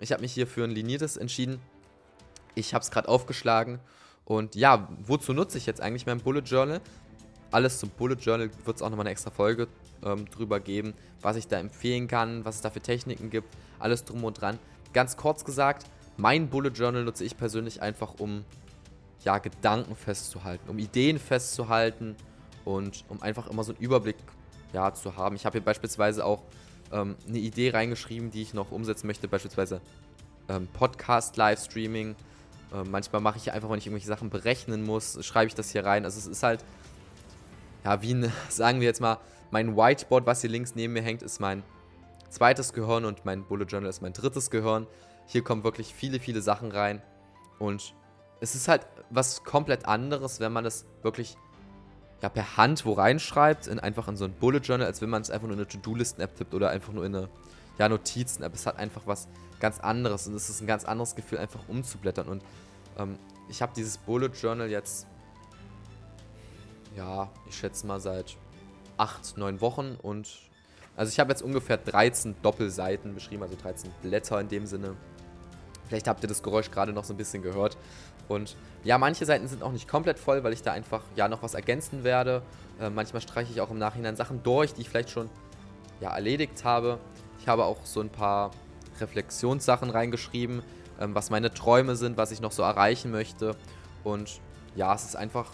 Ich 0.00 0.12
habe 0.12 0.22
mich 0.22 0.32
hier 0.32 0.46
für 0.46 0.64
ein 0.64 0.70
liniertes 0.70 1.16
entschieden. 1.16 1.60
Ich 2.54 2.74
habe 2.74 2.82
es 2.82 2.90
gerade 2.90 3.08
aufgeschlagen. 3.08 3.80
Und 4.24 4.54
ja, 4.54 4.88
wozu 4.98 5.32
nutze 5.32 5.58
ich 5.58 5.66
jetzt 5.66 5.80
eigentlich 5.80 6.06
mein 6.06 6.20
Bullet 6.20 6.40
Journal? 6.40 6.80
Alles 7.50 7.78
zum 7.78 7.90
Bullet 7.90 8.16
Journal 8.16 8.50
wird 8.64 8.76
es 8.76 8.82
auch 8.82 8.90
nochmal 8.90 9.06
eine 9.06 9.10
extra 9.10 9.30
Folge 9.30 9.68
ähm, 10.04 10.28
drüber 10.30 10.60
geben, 10.60 10.94
was 11.22 11.36
ich 11.36 11.48
da 11.48 11.58
empfehlen 11.58 12.08
kann, 12.08 12.44
was 12.44 12.56
es 12.56 12.60
da 12.60 12.70
für 12.70 12.80
Techniken 12.80 13.30
gibt, 13.30 13.48
alles 13.78 14.04
drum 14.04 14.24
und 14.24 14.40
dran. 14.40 14.58
Ganz 14.92 15.16
kurz 15.16 15.44
gesagt, 15.44 15.86
mein 16.16 16.48
Bullet 16.48 16.70
Journal 16.70 17.04
nutze 17.04 17.24
ich 17.24 17.36
persönlich 17.36 17.82
einfach, 17.82 18.14
um 18.18 18.44
ja, 19.24 19.38
Gedanken 19.38 19.96
festzuhalten, 19.96 20.68
um 20.68 20.78
Ideen 20.78 21.18
festzuhalten 21.18 22.16
und 22.64 23.04
um 23.08 23.22
einfach 23.22 23.48
immer 23.48 23.64
so 23.64 23.72
einen 23.72 23.80
Überblick 23.80 24.16
ja, 24.72 24.92
zu 24.94 25.16
haben. 25.16 25.36
Ich 25.36 25.44
habe 25.44 25.54
hier 25.54 25.64
beispielsweise 25.64 26.24
auch 26.24 26.42
ähm, 26.92 27.16
eine 27.28 27.38
Idee 27.38 27.70
reingeschrieben, 27.70 28.30
die 28.30 28.42
ich 28.42 28.54
noch 28.54 28.70
umsetzen 28.70 29.06
möchte, 29.06 29.28
beispielsweise 29.28 29.80
ähm, 30.48 30.68
Podcast-Livestreaming. 30.68 32.14
Ähm, 32.72 32.90
manchmal 32.90 33.20
mache 33.20 33.38
ich 33.38 33.52
einfach, 33.52 33.70
wenn 33.70 33.78
ich 33.78 33.86
irgendwelche 33.86 34.08
Sachen 34.08 34.30
berechnen 34.30 34.84
muss, 34.84 35.24
schreibe 35.24 35.48
ich 35.48 35.54
das 35.54 35.70
hier 35.70 35.84
rein. 35.84 36.04
Also 36.04 36.18
es 36.18 36.26
ist 36.26 36.42
halt, 36.42 36.64
ja, 37.86 38.02
wie 38.02 38.12
ein, 38.14 38.32
sagen 38.48 38.80
wir 38.80 38.86
jetzt 38.86 39.00
mal, 39.00 39.18
mein 39.50 39.76
Whiteboard, 39.76 40.26
was 40.26 40.40
hier 40.40 40.50
links 40.50 40.74
neben 40.74 40.92
mir 40.92 41.02
hängt, 41.02 41.22
ist 41.22 41.40
mein 41.40 41.62
zweites 42.28 42.72
Gehirn 42.72 43.04
und 43.04 43.24
mein 43.24 43.44
Bullet 43.44 43.64
Journal 43.64 43.88
ist 43.88 44.02
mein 44.02 44.12
drittes 44.12 44.50
Gehirn. 44.50 44.86
Hier 45.26 45.42
kommen 45.42 45.64
wirklich 45.64 45.94
viele, 45.94 46.20
viele 46.20 46.42
Sachen 46.42 46.72
rein 46.72 47.00
und 47.58 47.94
es 48.40 48.54
ist 48.54 48.68
halt 48.68 48.86
was 49.10 49.44
komplett 49.44 49.86
anderes, 49.86 50.40
wenn 50.40 50.52
man 50.52 50.66
es 50.66 50.84
wirklich 51.02 51.36
ja, 52.22 52.28
per 52.28 52.56
Hand 52.56 52.84
wo 52.84 52.92
reinschreibt, 52.92 53.66
in, 53.68 53.78
einfach 53.78 54.08
in 54.08 54.16
so 54.16 54.24
ein 54.24 54.32
Bullet 54.32 54.58
Journal, 54.58 54.86
als 54.86 55.00
wenn 55.00 55.10
man 55.10 55.22
es 55.22 55.30
einfach 55.30 55.46
nur 55.46 55.54
in 55.54 55.60
eine 55.60 55.68
To-Do-Listen-App 55.68 56.36
tippt 56.36 56.54
oder 56.54 56.70
einfach 56.70 56.92
nur 56.92 57.04
in 57.04 57.14
eine 57.14 57.28
ja, 57.78 57.88
Notizen-App. 57.88 58.52
Es 58.54 58.66
hat 58.66 58.78
einfach 58.78 59.02
was 59.06 59.28
ganz 59.60 59.78
anderes 59.78 60.26
und 60.26 60.34
es 60.34 60.50
ist 60.50 60.60
ein 60.60 60.66
ganz 60.66 60.84
anderes 60.84 61.14
Gefühl, 61.14 61.38
einfach 61.38 61.60
umzublättern. 61.68 62.26
Und 62.26 62.42
ähm, 62.98 63.18
ich 63.48 63.62
habe 63.62 63.72
dieses 63.76 63.98
Bullet 63.98 64.30
Journal 64.40 64.68
jetzt, 64.68 65.06
ja, 66.96 67.30
ich 67.48 67.56
schätze 67.56 67.86
mal 67.86 68.00
seit 68.00 68.36
acht, 68.96 69.36
neun 69.36 69.60
Wochen 69.60 69.96
und 70.02 70.28
also 70.96 71.10
ich 71.10 71.20
habe 71.20 71.30
jetzt 71.30 71.42
ungefähr 71.42 71.76
13 71.76 72.36
Doppelseiten 72.42 73.14
beschrieben, 73.14 73.42
also 73.42 73.54
13 73.54 73.90
Blätter 74.02 74.40
in 74.40 74.48
dem 74.48 74.66
Sinne. 74.66 74.96
Vielleicht 75.88 76.08
habt 76.08 76.24
ihr 76.24 76.28
das 76.28 76.42
Geräusch 76.42 76.70
gerade 76.70 76.92
noch 76.92 77.04
so 77.04 77.12
ein 77.12 77.18
bisschen 77.18 77.42
gehört. 77.42 77.76
Und 78.28 78.56
ja, 78.82 78.98
manche 78.98 79.24
Seiten 79.26 79.46
sind 79.46 79.62
auch 79.62 79.72
nicht 79.72 79.86
komplett 79.86 80.18
voll, 80.18 80.42
weil 80.42 80.52
ich 80.52 80.62
da 80.62 80.72
einfach 80.72 81.02
ja 81.14 81.28
noch 81.28 81.42
was 81.42 81.54
ergänzen 81.54 82.02
werde. 82.02 82.42
Äh, 82.80 82.90
manchmal 82.90 83.20
streiche 83.20 83.52
ich 83.52 83.60
auch 83.60 83.70
im 83.70 83.78
Nachhinein 83.78 84.16
Sachen 84.16 84.42
durch, 84.42 84.74
die 84.74 84.80
ich 84.80 84.88
vielleicht 84.88 85.10
schon 85.10 85.28
ja, 86.00 86.14
erledigt 86.14 86.64
habe. 86.64 86.98
Ich 87.38 87.46
habe 87.46 87.64
auch 87.66 87.84
so 87.84 88.00
ein 88.00 88.08
paar 88.08 88.50
Reflexionssachen 89.00 89.90
reingeschrieben, 89.90 90.62
ähm, 90.98 91.14
was 91.14 91.30
meine 91.30 91.52
Träume 91.52 91.94
sind, 91.94 92.16
was 92.16 92.32
ich 92.32 92.40
noch 92.40 92.52
so 92.52 92.62
erreichen 92.62 93.10
möchte. 93.10 93.54
Und 94.02 94.40
ja, 94.74 94.94
es 94.94 95.04
ist 95.04 95.14
einfach, 95.14 95.50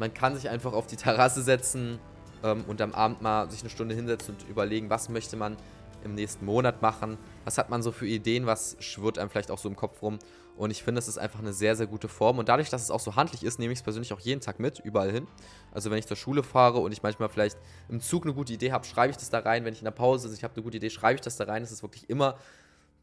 man 0.00 0.14
kann 0.14 0.34
sich 0.34 0.48
einfach 0.48 0.72
auf 0.72 0.86
die 0.86 0.96
Terrasse 0.96 1.42
setzen 1.42 2.00
ähm, 2.42 2.64
und 2.66 2.80
am 2.80 2.94
Abend 2.94 3.20
mal 3.20 3.50
sich 3.50 3.60
eine 3.60 3.70
Stunde 3.70 3.94
hinsetzen 3.94 4.34
und 4.34 4.48
überlegen, 4.48 4.90
was 4.90 5.10
möchte 5.10 5.36
man 5.36 5.56
im 6.02 6.14
nächsten 6.14 6.46
Monat 6.46 6.80
machen, 6.80 7.18
was 7.44 7.58
hat 7.58 7.68
man 7.68 7.82
so 7.82 7.92
für 7.92 8.06
Ideen, 8.06 8.46
was 8.46 8.76
schwirrt 8.80 9.18
einem 9.18 9.28
vielleicht 9.28 9.50
auch 9.50 9.58
so 9.58 9.68
im 9.68 9.76
Kopf 9.76 10.00
rum. 10.00 10.18
Und 10.56 10.70
ich 10.70 10.82
finde, 10.82 10.98
es 10.98 11.08
ist 11.08 11.18
einfach 11.18 11.40
eine 11.40 11.52
sehr, 11.52 11.76
sehr 11.76 11.86
gute 11.86 12.08
Form. 12.08 12.38
Und 12.38 12.48
dadurch, 12.48 12.70
dass 12.70 12.82
es 12.82 12.90
auch 12.90 13.00
so 13.00 13.16
handlich 13.16 13.44
ist, 13.44 13.58
nehme 13.58 13.72
ich 13.72 13.78
es 13.78 13.82
persönlich 13.82 14.12
auch 14.14 14.20
jeden 14.20 14.40
Tag 14.40 14.58
mit, 14.58 14.78
überall 14.78 15.10
hin. 15.10 15.26
Also 15.72 15.90
wenn 15.90 15.98
ich 15.98 16.06
zur 16.06 16.16
Schule 16.16 16.42
fahre 16.42 16.78
und 16.78 16.92
ich 16.92 17.02
manchmal 17.02 17.28
vielleicht 17.28 17.58
im 17.88 18.00
Zug 18.00 18.24
eine 18.24 18.34
gute 18.34 18.54
Idee 18.54 18.72
habe, 18.72 18.86
schreibe 18.86 19.10
ich 19.10 19.16
das 19.18 19.28
da 19.28 19.40
rein. 19.40 19.66
Wenn 19.66 19.74
ich 19.74 19.80
in 19.80 19.84
der 19.84 19.90
Pause 19.90 20.28
sitze, 20.28 20.38
ich 20.38 20.44
habe 20.44 20.54
eine 20.54 20.62
gute 20.62 20.78
Idee, 20.78 20.90
schreibe 20.90 21.16
ich 21.16 21.20
das 21.20 21.36
da 21.36 21.44
rein. 21.44 21.62
Es 21.62 21.72
ist 21.72 21.82
wirklich 21.82 22.08
immer 22.08 22.38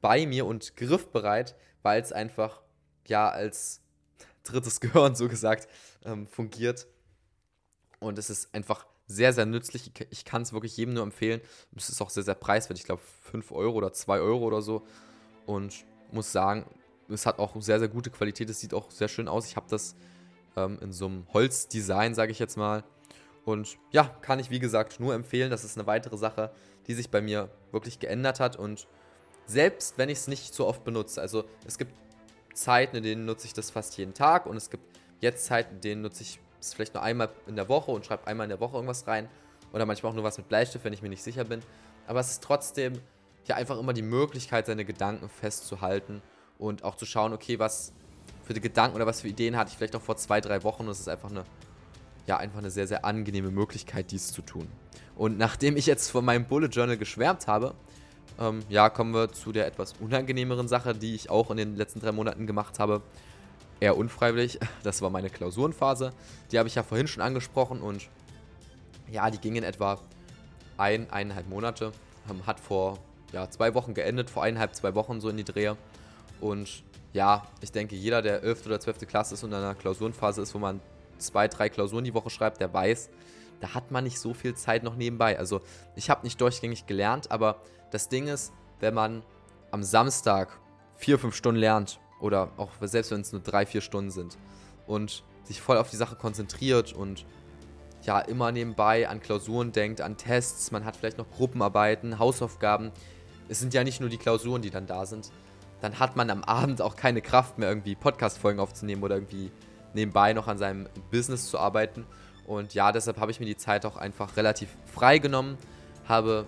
bei 0.01 0.25
mir 0.25 0.45
und 0.47 0.75
griffbereit, 0.75 1.55
weil 1.83 2.01
es 2.01 2.11
einfach 2.11 2.61
ja 3.07 3.29
als 3.29 3.81
drittes 4.51 4.79
Gehirn 4.81 5.15
so 5.15 5.27
gesagt 5.27 5.67
ähm, 6.05 6.27
fungiert. 6.27 6.87
Und 7.99 8.19
es 8.19 8.29
ist 8.29 8.53
einfach 8.53 8.85
sehr, 9.07 9.33
sehr 9.33 9.45
nützlich. 9.45 9.91
Ich 10.09 10.25
kann 10.25 10.41
es 10.41 10.53
wirklich 10.53 10.75
jedem 10.77 10.93
nur 10.93 11.03
empfehlen. 11.03 11.41
Es 11.75 11.89
ist 11.89 12.01
auch 12.01 12.09
sehr, 12.09 12.23
sehr 12.23 12.35
preiswert. 12.35 12.77
Ich 12.77 12.85
glaube 12.85 13.01
5 13.31 13.51
Euro 13.51 13.77
oder 13.77 13.93
2 13.93 14.19
Euro 14.19 14.45
oder 14.45 14.61
so. 14.61 14.85
Und 15.45 15.85
muss 16.11 16.31
sagen, 16.31 16.65
es 17.09 17.25
hat 17.25 17.39
auch 17.39 17.59
sehr, 17.61 17.79
sehr 17.79 17.87
gute 17.87 18.09
Qualität. 18.09 18.49
Es 18.49 18.59
sieht 18.59 18.73
auch 18.73 18.91
sehr 18.91 19.07
schön 19.07 19.27
aus. 19.27 19.47
Ich 19.47 19.55
habe 19.55 19.67
das 19.69 19.95
ähm, 20.55 20.77
in 20.81 20.91
so 20.91 21.05
einem 21.05 21.25
Holzdesign, 21.33 22.13
sage 22.15 22.31
ich 22.31 22.39
jetzt 22.39 22.57
mal. 22.57 22.83
Und 23.45 23.77
ja, 23.91 24.03
kann 24.21 24.39
ich 24.39 24.49
wie 24.49 24.59
gesagt 24.59 24.99
nur 24.99 25.13
empfehlen. 25.13 25.49
Das 25.49 25.63
ist 25.63 25.77
eine 25.77 25.87
weitere 25.87 26.17
Sache, 26.17 26.51
die 26.87 26.93
sich 26.93 27.09
bei 27.09 27.21
mir 27.21 27.49
wirklich 27.71 27.99
geändert 27.99 28.41
hat. 28.41 28.57
Und 28.57 28.87
selbst 29.45 29.97
wenn 29.97 30.09
ich 30.09 30.17
es 30.17 30.27
nicht 30.27 30.53
so 30.53 30.67
oft 30.67 30.83
benutze, 30.83 31.21
also 31.21 31.45
es 31.65 31.77
gibt 31.77 31.93
Zeiten, 32.57 32.97
in 32.97 33.03
denen 33.03 33.25
nutze 33.25 33.45
ich 33.45 33.53
das 33.53 33.69
fast 33.69 33.97
jeden 33.97 34.13
Tag 34.13 34.45
und 34.45 34.57
es 34.57 34.69
gibt 34.69 34.83
jetzt 35.21 35.45
Zeiten, 35.45 35.75
in 35.75 35.81
denen 35.81 36.01
nutze 36.01 36.23
ich 36.23 36.39
es 36.59 36.73
vielleicht 36.73 36.93
nur 36.93 37.03
einmal 37.03 37.29
in 37.45 37.55
der 37.55 37.69
Woche 37.69 37.91
und 37.91 38.05
schreibe 38.05 38.27
einmal 38.27 38.45
in 38.45 38.49
der 38.49 38.59
Woche 38.59 38.75
irgendwas 38.75 39.07
rein. 39.07 39.29
Oder 39.73 39.85
manchmal 39.85 40.11
auch 40.11 40.15
nur 40.15 40.23
was 40.23 40.37
mit 40.37 40.47
Bleistift, 40.47 40.83
wenn 40.85 40.93
ich 40.93 41.01
mir 41.01 41.09
nicht 41.09 41.23
sicher 41.23 41.43
bin. 41.43 41.61
Aber 42.07 42.19
es 42.19 42.31
ist 42.31 42.43
trotzdem 42.43 42.99
ja 43.45 43.55
einfach 43.55 43.77
immer 43.77 43.93
die 43.93 44.01
Möglichkeit, 44.01 44.65
seine 44.65 44.85
Gedanken 44.85 45.29
festzuhalten 45.29 46.21
und 46.57 46.83
auch 46.83 46.95
zu 46.95 47.05
schauen, 47.05 47.33
okay, 47.33 47.59
was 47.59 47.93
für 48.43 48.53
Gedanken 48.53 48.95
oder 48.95 49.05
was 49.05 49.21
für 49.21 49.27
Ideen 49.27 49.57
hatte 49.57 49.71
ich 49.71 49.77
vielleicht 49.77 49.95
auch 49.95 50.01
vor 50.01 50.17
zwei, 50.17 50.41
drei 50.41 50.63
Wochen. 50.63 50.83
Und 50.83 50.89
es 50.89 50.99
ist 50.99 51.09
einfach 51.09 51.29
eine, 51.29 51.43
ja, 52.25 52.37
einfach 52.37 52.59
eine 52.59 52.71
sehr, 52.71 52.87
sehr 52.87 53.05
angenehme 53.05 53.51
Möglichkeit, 53.51 54.11
dies 54.11 54.31
zu 54.31 54.41
tun. 54.41 54.67
Und 55.15 55.37
nachdem 55.37 55.77
ich 55.77 55.85
jetzt 55.85 56.09
von 56.09 56.23
meinem 56.23 56.45
Bullet 56.45 56.67
Journal 56.67 56.97
geschwärmt 56.97 57.47
habe, 57.47 57.75
ähm, 58.39 58.61
ja, 58.69 58.89
kommen 58.89 59.13
wir 59.13 59.31
zu 59.31 59.51
der 59.51 59.67
etwas 59.67 59.93
unangenehmeren 59.99 60.67
Sache, 60.67 60.93
die 60.93 61.15
ich 61.15 61.29
auch 61.29 61.51
in 61.51 61.57
den 61.57 61.75
letzten 61.75 61.99
drei 61.99 62.11
Monaten 62.11 62.47
gemacht 62.47 62.79
habe. 62.79 63.01
Eher 63.79 63.97
unfreiwillig. 63.97 64.59
Das 64.83 65.01
war 65.01 65.09
meine 65.09 65.29
Klausurenphase. 65.29 66.13
Die 66.51 66.59
habe 66.59 66.67
ich 66.67 66.75
ja 66.75 66.83
vorhin 66.83 67.07
schon 67.07 67.23
angesprochen 67.23 67.81
und 67.81 68.07
ja, 69.11 69.29
die 69.29 69.37
ging 69.37 69.55
in 69.55 69.63
etwa 69.63 69.99
ein, 70.77 71.09
eineinhalb 71.11 71.49
Monate. 71.49 71.91
Ähm, 72.29 72.45
hat 72.45 72.59
vor 72.59 72.99
ja, 73.33 73.49
zwei 73.49 73.73
Wochen 73.73 73.93
geendet, 73.93 74.29
vor 74.29 74.43
eineinhalb, 74.43 74.75
zwei 74.75 74.95
Wochen 74.95 75.19
so 75.19 75.29
in 75.29 75.37
die 75.37 75.43
Drehe. 75.43 75.77
Und 76.39 76.83
ja, 77.13 77.47
ich 77.61 77.71
denke, 77.71 77.95
jeder, 77.95 78.21
der 78.21 78.43
11. 78.43 78.65
oder 78.67 78.79
12. 78.79 79.07
Klasse 79.07 79.33
ist 79.33 79.43
und 79.43 79.51
in 79.51 79.57
einer 79.57 79.75
Klausurenphase 79.75 80.41
ist, 80.41 80.53
wo 80.53 80.59
man 80.59 80.79
zwei, 81.17 81.47
drei 81.47 81.69
Klausuren 81.69 82.03
die 82.03 82.13
Woche 82.13 82.29
schreibt, 82.29 82.61
der 82.61 82.71
weiß, 82.73 83.09
da 83.59 83.73
hat 83.73 83.91
man 83.91 84.03
nicht 84.03 84.19
so 84.19 84.33
viel 84.33 84.55
Zeit 84.55 84.83
noch 84.83 84.95
nebenbei. 84.95 85.37
Also 85.37 85.61
ich 85.95 86.09
habe 86.09 86.23
nicht 86.23 86.39
durchgängig 86.39 86.85
gelernt, 86.85 87.31
aber 87.31 87.61
das 87.91 88.09
Ding 88.09 88.27
ist, 88.27 88.53
wenn 88.79 88.93
man 88.93 89.23
am 89.71 89.83
Samstag 89.83 90.59
vier, 90.95 91.19
fünf 91.19 91.35
Stunden 91.35 91.59
lernt 91.59 91.99
oder 92.19 92.51
auch 92.57 92.71
selbst 92.81 93.11
wenn 93.11 93.21
es 93.21 93.31
nur 93.31 93.41
drei, 93.41 93.65
vier 93.65 93.81
Stunden 93.81 94.11
sind 94.11 94.37
und 94.85 95.23
sich 95.43 95.61
voll 95.61 95.77
auf 95.77 95.89
die 95.89 95.95
Sache 95.95 96.15
konzentriert 96.15 96.93
und 96.93 97.25
ja 98.03 98.19
immer 98.19 98.51
nebenbei 98.51 99.07
an 99.07 99.19
Klausuren 99.19 99.71
denkt, 99.71 100.01
an 100.01 100.17
Tests, 100.17 100.71
man 100.71 100.85
hat 100.85 100.95
vielleicht 100.95 101.17
noch 101.17 101.29
Gruppenarbeiten, 101.29 102.19
Hausaufgaben. 102.19 102.91
Es 103.49 103.59
sind 103.59 103.73
ja 103.73 103.83
nicht 103.83 103.99
nur 103.99 104.09
die 104.09 104.17
Klausuren, 104.17 104.61
die 104.61 104.69
dann 104.69 104.87
da 104.87 105.05
sind, 105.05 105.31
dann 105.81 105.99
hat 105.99 106.15
man 106.15 106.29
am 106.29 106.43
Abend 106.43 106.81
auch 106.81 106.95
keine 106.95 107.21
Kraft 107.21 107.57
mehr, 107.57 107.69
irgendwie 107.69 107.95
Podcast-Folgen 107.95 108.59
aufzunehmen 108.59 109.03
oder 109.03 109.15
irgendwie 109.15 109.51
nebenbei 109.93 110.33
noch 110.33 110.47
an 110.47 110.57
seinem 110.57 110.87
Business 111.11 111.49
zu 111.49 111.59
arbeiten. 111.59 112.05
Und 112.47 112.73
ja, 112.73 112.91
deshalb 112.93 113.19
habe 113.19 113.29
ich 113.29 113.39
mir 113.39 113.45
die 113.45 113.57
Zeit 113.57 113.85
auch 113.85 113.97
einfach 113.97 114.37
relativ 114.37 114.69
frei 114.85 115.19
genommen, 115.19 115.57
habe 116.07 116.45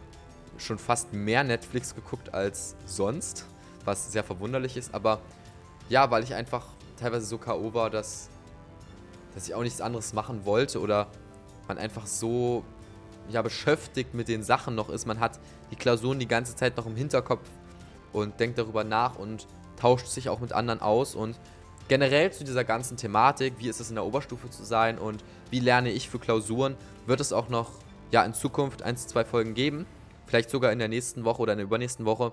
schon 0.58 0.80
fast 0.80 1.14
mehr 1.14 1.44
Netflix 1.44 1.94
geguckt 1.94 2.34
als 2.34 2.76
sonst, 2.86 3.46
was 3.84 4.12
sehr 4.12 4.24
verwunderlich 4.24 4.78
ist. 4.78 4.96
Aber 4.96 5.20
ja, 5.90 6.10
weil 6.10 6.24
ich 6.24 6.34
einfach 6.34 6.66
teilweise 6.98 7.26
so 7.26 7.38
K.O. 7.38 7.74
war, 7.74 7.90
dass, 7.90 8.30
dass 9.36 9.48
ich 9.48 9.54
auch 9.54 9.62
nichts 9.62 9.82
anderes 9.82 10.14
machen 10.14 10.46
wollte 10.46 10.80
oder 10.80 11.08
man 11.68 11.78
einfach 11.78 12.08
so 12.08 12.64
ja, 13.30 13.42
beschäftigt 13.42 14.14
mit 14.14 14.30
den 14.30 14.42
Sachen 14.42 14.76
noch 14.76 14.90
ist. 14.90 15.06
Man 15.06 15.20
hat 15.20 15.38
die 15.70 15.76
Klausuren 15.76 16.18
die 16.18 16.28
ganze 16.28 16.56
Zeit 16.56 16.78
noch 16.78 16.86
im 16.86 16.96
Hinterkopf 16.96 17.48
und 18.14 18.40
denkt 18.40 18.58
darüber 18.58 18.86
nach 18.86 19.18
und 19.18 19.48
tauscht 19.76 20.08
sich 20.08 20.30
auch 20.30 20.40
mit 20.40 20.54
anderen 20.54 20.82
aus 20.82 21.14
und 21.14 21.38
generell 21.90 22.32
zu 22.32 22.46
dieser 22.46 22.64
ganzen 22.64 22.96
Thematik, 22.96 23.56
wie 23.58 23.68
ist 23.68 23.82
es 23.82 23.90
in 23.90 23.96
der 23.96 24.06
Oberstufe 24.06 24.50
zu 24.50 24.64
sein 24.64 24.98
und 24.98 25.24
wie 25.50 25.60
lerne 25.60 25.92
ich 25.92 26.08
für 26.08 26.20
Klausuren, 26.20 26.78
wird 27.06 27.20
es 27.20 27.34
auch 27.34 27.50
noch 27.50 27.72
ja 28.12 28.24
in 28.24 28.34
Zukunft 28.34 28.84
eins, 28.84 29.08
zwei 29.08 29.26
Folgen 29.26 29.56
geben, 29.56 29.86
vielleicht 30.28 30.50
sogar 30.50 30.72
in 30.72 30.80
der 30.80 30.88
nächsten 30.88 31.26
Woche 31.26 31.42
oder 31.42 31.54
in 31.54 31.58
der 31.58 31.66
übernächsten 31.66 32.06
Woche. 32.06 32.32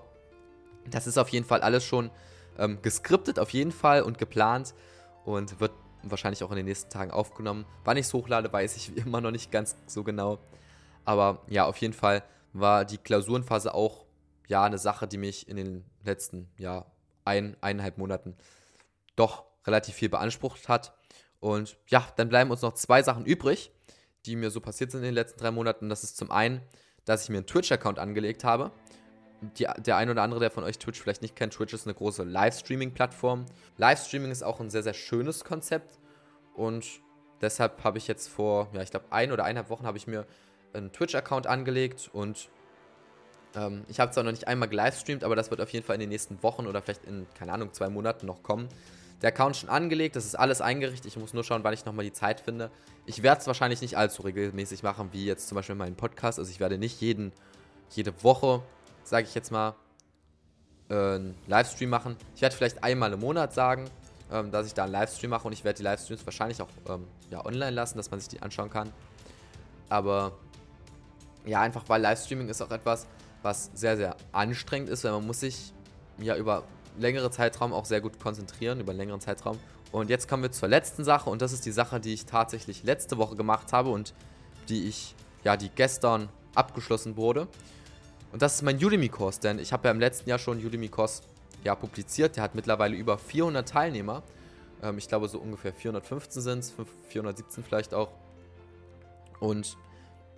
Das 0.89 1.07
ist 1.07 1.17
auf 1.17 1.29
jeden 1.29 1.45
Fall 1.45 1.61
alles 1.61 1.83
schon 1.83 2.11
ähm, 2.57 2.81
geskriptet 2.81 3.39
auf 3.39 3.49
jeden 3.49 3.71
Fall 3.71 4.03
und 4.03 4.17
geplant 4.17 4.73
und 5.25 5.59
wird 5.59 5.71
wahrscheinlich 6.03 6.43
auch 6.43 6.51
in 6.51 6.57
den 6.57 6.65
nächsten 6.65 6.89
Tagen 6.89 7.11
aufgenommen. 7.11 7.65
Wann 7.83 7.97
ich 7.97 8.05
es 8.05 8.13
hochlade, 8.13 8.53
weiß 8.53 8.77
ich 8.77 8.95
immer 9.05 9.21
noch 9.21 9.31
nicht 9.31 9.51
ganz 9.51 9.75
so 9.87 10.03
genau. 10.03 10.37
Aber 11.03 11.41
ja, 11.47 11.65
auf 11.65 11.77
jeden 11.77 11.93
Fall 11.93 12.23
war 12.53 12.85
die 12.85 12.97
Klausurenphase 12.97 13.73
auch 13.73 14.05
ja 14.47 14.63
eine 14.63 14.77
Sache, 14.77 15.07
die 15.07 15.17
mich 15.17 15.49
in 15.49 15.57
den 15.57 15.83
letzten 16.03 16.47
ja, 16.57 16.85
ein, 17.25 17.57
eineinhalb 17.59 17.97
Monaten 17.97 18.37
doch 19.17 19.43
relativ 19.65 19.95
viel 19.95 20.09
beansprucht 20.09 20.69
hat. 20.69 20.97
Und 21.39 21.77
ja, 21.87 22.07
dann 22.15 22.29
bleiben 22.29 22.49
uns 22.49 22.61
noch 22.61 22.73
zwei 22.73 23.03
Sachen 23.03 23.25
übrig, 23.25 23.71
die 24.25 24.35
mir 24.35 24.49
so 24.49 24.61
passiert 24.61 24.91
sind 24.91 25.01
in 25.01 25.07
den 25.07 25.13
letzten 25.13 25.39
drei 25.39 25.51
Monaten. 25.51 25.89
Das 25.89 26.03
ist 26.03 26.17
zum 26.17 26.31
einen, 26.31 26.61
dass 27.05 27.23
ich 27.23 27.29
mir 27.29 27.37
einen 27.37 27.45
Twitch-Account 27.45 27.99
angelegt 27.99 28.43
habe. 28.43 28.71
Die, 29.41 29.67
der 29.77 29.97
ein 29.97 30.09
oder 30.09 30.23
andere, 30.23 30.39
der 30.39 30.49
von 30.49 30.63
euch 30.63 30.79
Twitch 30.79 30.99
vielleicht 30.99 31.21
nicht 31.21 31.35
kennt, 31.35 31.53
Twitch 31.53 31.73
ist 31.73 31.85
eine 31.85 31.93
große 31.93 32.23
Livestreaming-Plattform. 32.23 33.45
Livestreaming 33.77 34.31
ist 34.31 34.43
auch 34.43 34.59
ein 34.59 34.69
sehr, 34.69 34.81
sehr 34.81 34.95
schönes 34.95 35.43
Konzept. 35.43 35.99
Und 36.55 36.87
deshalb 37.41 37.83
habe 37.83 37.99
ich 37.99 38.07
jetzt 38.07 38.29
vor, 38.29 38.69
ja, 38.73 38.81
ich 38.81 38.89
glaube, 38.89 39.05
ein 39.11 39.31
oder 39.31 39.43
eineinhalb 39.43 39.69
Wochen 39.69 39.85
habe 39.85 39.97
ich 39.97 40.07
mir 40.07 40.25
einen 40.73 40.91
Twitch-Account 40.91 41.47
angelegt 41.47 42.09
und 42.13 42.49
ähm, 43.55 43.83
ich 43.87 43.99
habe 43.99 44.11
zwar 44.11 44.23
noch 44.23 44.31
nicht 44.31 44.47
einmal 44.47 44.67
gelivestreamt, 44.67 45.23
aber 45.23 45.35
das 45.35 45.49
wird 45.49 45.61
auf 45.61 45.69
jeden 45.69 45.85
Fall 45.85 45.95
in 45.95 46.01
den 46.01 46.09
nächsten 46.09 46.41
Wochen 46.43 46.67
oder 46.67 46.81
vielleicht 46.81 47.05
in, 47.05 47.27
keine 47.37 47.53
Ahnung, 47.53 47.73
zwei 47.73 47.89
Monaten 47.89 48.25
noch 48.25 48.43
kommen. 48.43 48.67
Der 49.21 49.29
Account 49.29 49.57
schon 49.57 49.69
angelegt, 49.69 50.15
das 50.15 50.25
ist 50.25 50.35
alles 50.35 50.61
eingerichtet. 50.61 51.07
Ich 51.07 51.17
muss 51.17 51.33
nur 51.33 51.43
schauen, 51.43 51.63
wann 51.63 51.73
ich 51.73 51.85
nochmal 51.85 52.05
die 52.05 52.13
Zeit 52.13 52.39
finde. 52.39 52.69
Ich 53.05 53.23
werde 53.23 53.41
es 53.41 53.47
wahrscheinlich 53.47 53.81
nicht 53.81 53.97
allzu 53.97 54.21
regelmäßig 54.21 54.83
machen, 54.83 55.09
wie 55.11 55.25
jetzt 55.25 55.47
zum 55.47 55.55
Beispiel 55.55 55.75
meinen 55.75 55.95
Podcast. 55.95 56.37
Also 56.37 56.51
ich 56.51 56.59
werde 56.59 56.77
nicht 56.77 57.01
jeden, 57.01 57.31
jede 57.89 58.23
Woche, 58.23 58.61
sage 59.03 59.25
ich 59.27 59.33
jetzt 59.33 59.51
mal, 59.51 59.75
äh, 60.89 60.93
einen 60.93 61.35
Livestream 61.47 61.89
machen. 61.89 62.15
Ich 62.35 62.41
werde 62.41 62.55
vielleicht 62.55 62.83
einmal 62.83 63.11
im 63.13 63.19
Monat 63.19 63.53
sagen, 63.53 63.89
ähm, 64.31 64.51
dass 64.51 64.67
ich 64.67 64.73
da 64.73 64.83
einen 64.83 64.93
Livestream 64.93 65.31
mache 65.31 65.47
und 65.47 65.53
ich 65.53 65.63
werde 65.63 65.77
die 65.77 65.83
Livestreams 65.83 66.25
wahrscheinlich 66.25 66.61
auch 66.61 66.69
ähm, 66.87 67.07
ja, 67.31 67.43
online 67.45 67.71
lassen, 67.71 67.97
dass 67.97 68.11
man 68.11 68.19
sich 68.19 68.29
die 68.29 68.41
anschauen 68.41 68.69
kann. 68.69 68.93
Aber 69.89 70.33
ja, 71.45 71.61
einfach 71.61 71.83
weil 71.87 72.01
Livestreaming 72.01 72.49
ist 72.49 72.61
auch 72.61 72.71
etwas, 72.71 73.07
was 73.41 73.71
sehr, 73.73 73.97
sehr 73.97 74.15
anstrengend 74.31 74.89
ist, 74.89 75.03
weil 75.03 75.13
man 75.13 75.25
muss 75.25 75.39
sich 75.39 75.73
ja 76.19 76.35
über 76.35 76.63
längere 76.97 77.31
Zeitraum 77.31 77.73
auch 77.73 77.85
sehr 77.85 78.01
gut 78.01 78.19
konzentrieren, 78.19 78.79
über 78.79 78.91
einen 78.91 78.99
längeren 78.99 79.21
Zeitraum. 79.21 79.59
Und 79.91 80.09
jetzt 80.09 80.27
kommen 80.27 80.43
wir 80.43 80.51
zur 80.51 80.67
letzten 80.67 81.03
Sache 81.03 81.29
und 81.29 81.41
das 81.41 81.53
ist 81.53 81.65
die 81.65 81.71
Sache, 81.71 81.99
die 81.99 82.13
ich 82.13 82.25
tatsächlich 82.25 82.83
letzte 82.83 83.17
Woche 83.17 83.35
gemacht 83.35 83.71
habe 83.71 83.89
und 83.89 84.13
die 84.69 84.87
ich, 84.87 85.15
ja, 85.43 85.55
die 85.55 85.69
gestern 85.69 86.29
abgeschlossen 86.55 87.15
wurde. 87.15 87.47
Und 88.31 88.41
das 88.41 88.55
ist 88.55 88.61
mein 88.63 88.83
Udemy-Kurs, 88.83 89.39
denn 89.39 89.59
ich 89.59 89.71
habe 89.71 89.87
ja 89.87 89.91
im 89.91 89.99
letzten 89.99 90.29
Jahr 90.29 90.39
schon 90.39 90.57
einen 90.57 90.67
Udemy-Kurs 90.67 91.21
ja, 91.63 91.75
publiziert. 91.75 92.35
Der 92.35 92.43
hat 92.43 92.55
mittlerweile 92.55 92.95
über 92.95 93.17
400 93.17 93.67
Teilnehmer. 93.67 94.23
Ähm, 94.83 94.97
ich 94.97 95.07
glaube, 95.07 95.27
so 95.27 95.39
ungefähr 95.39 95.73
415 95.73 96.41
sind 96.41 96.59
es, 96.59 96.73
417 97.09 97.63
vielleicht 97.63 97.93
auch. 97.93 98.09
Und 99.39 99.77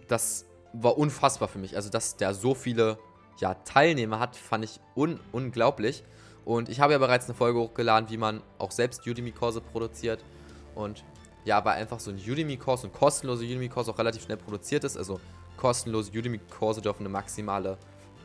das 0.07 0.45
war 0.73 0.97
unfassbar 0.97 1.47
für 1.47 1.57
mich. 1.57 1.75
Also, 1.75 1.89
dass 1.89 2.17
der 2.17 2.33
so 2.33 2.53
viele 2.53 2.99
ja, 3.39 3.55
Teilnehmer 3.55 4.19
hat, 4.19 4.35
fand 4.35 4.65
ich 4.65 4.79
un 4.95 5.19
unglaublich. 5.31 6.03
Und 6.49 6.67
ich 6.67 6.79
habe 6.79 6.93
ja 6.93 6.97
bereits 6.97 7.25
eine 7.25 7.35
Folge 7.35 7.59
hochgeladen, 7.59 8.09
wie 8.09 8.17
man 8.17 8.41
auch 8.57 8.71
selbst 8.71 9.05
Udemy-Kurse 9.05 9.61
produziert. 9.61 10.25
Und 10.73 11.03
ja, 11.45 11.63
weil 11.63 11.75
einfach 11.75 11.99
so 11.99 12.09
ein 12.09 12.17
Udemy-Kurs, 12.17 12.85
ein 12.85 12.91
kostenloser 12.91 13.43
Udemy-Kurs 13.43 13.87
auch 13.87 13.99
relativ 13.99 14.23
schnell 14.23 14.37
produziert 14.37 14.83
ist. 14.83 14.97
Also 14.97 15.19
kostenlose 15.57 16.09
Udemy-Kurse 16.09 16.81
dürfen 16.81 17.03
eine 17.03 17.09
maximale 17.09 17.77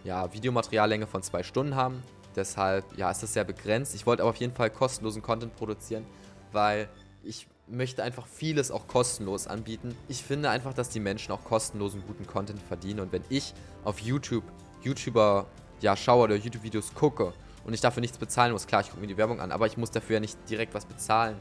ja, 0.05 0.33
Videomateriallänge 0.33 1.07
von 1.07 1.23
zwei 1.23 1.43
Stunden 1.43 1.75
haben. 1.75 2.03
Deshalb, 2.35 2.87
ja, 2.97 3.11
ist 3.11 3.23
das 3.23 3.35
sehr 3.35 3.45
begrenzt. 3.45 3.95
Ich 3.95 4.07
wollte 4.07 4.23
aber 4.23 4.31
auf 4.31 4.37
jeden 4.37 4.55
Fall 4.55 4.71
kostenlosen 4.71 5.21
Content 5.21 5.55
produzieren, 5.55 6.07
weil 6.51 6.89
ich 7.23 7.47
möchte 7.69 8.03
einfach 8.03 8.27
vieles 8.27 8.71
auch 8.71 8.89
kostenlos 8.89 9.47
anbieten. 9.47 9.95
Ich 10.09 10.23
finde 10.23 10.49
einfach, 10.49 10.73
dass 10.73 10.89
die 10.89 11.01
Menschen 11.01 11.31
auch 11.33 11.45
kostenlosen 11.45 12.03
guten 12.07 12.27
Content 12.27 12.63
verdienen. 12.63 13.01
Und 13.01 13.13
wenn 13.13 13.25
ich 13.29 13.53
auf 13.85 13.99
YouTube 13.99 14.45
YouTuber 14.81 15.45
ja 15.83 15.95
schaue 15.95 16.25
oder 16.25 16.37
YouTube-Videos 16.37 16.95
gucke 16.95 17.35
und 17.64 17.74
ich 17.74 17.81
dafür 17.81 18.00
nichts 18.00 18.18
bezahlen 18.18 18.53
muss, 18.53 18.66
klar, 18.66 18.83
ich 18.83 18.88
gucke 18.88 19.00
mir 19.00 19.07
die 19.07 19.16
Werbung 19.16 19.40
an, 19.40 19.53
aber 19.53 19.66
ich 19.66 19.77
muss 19.77 19.90
dafür 19.90 20.14
ja 20.14 20.20
nicht 20.20 20.38
direkt 20.48 20.74
was 20.74 20.85
bezahlen, 20.85 21.37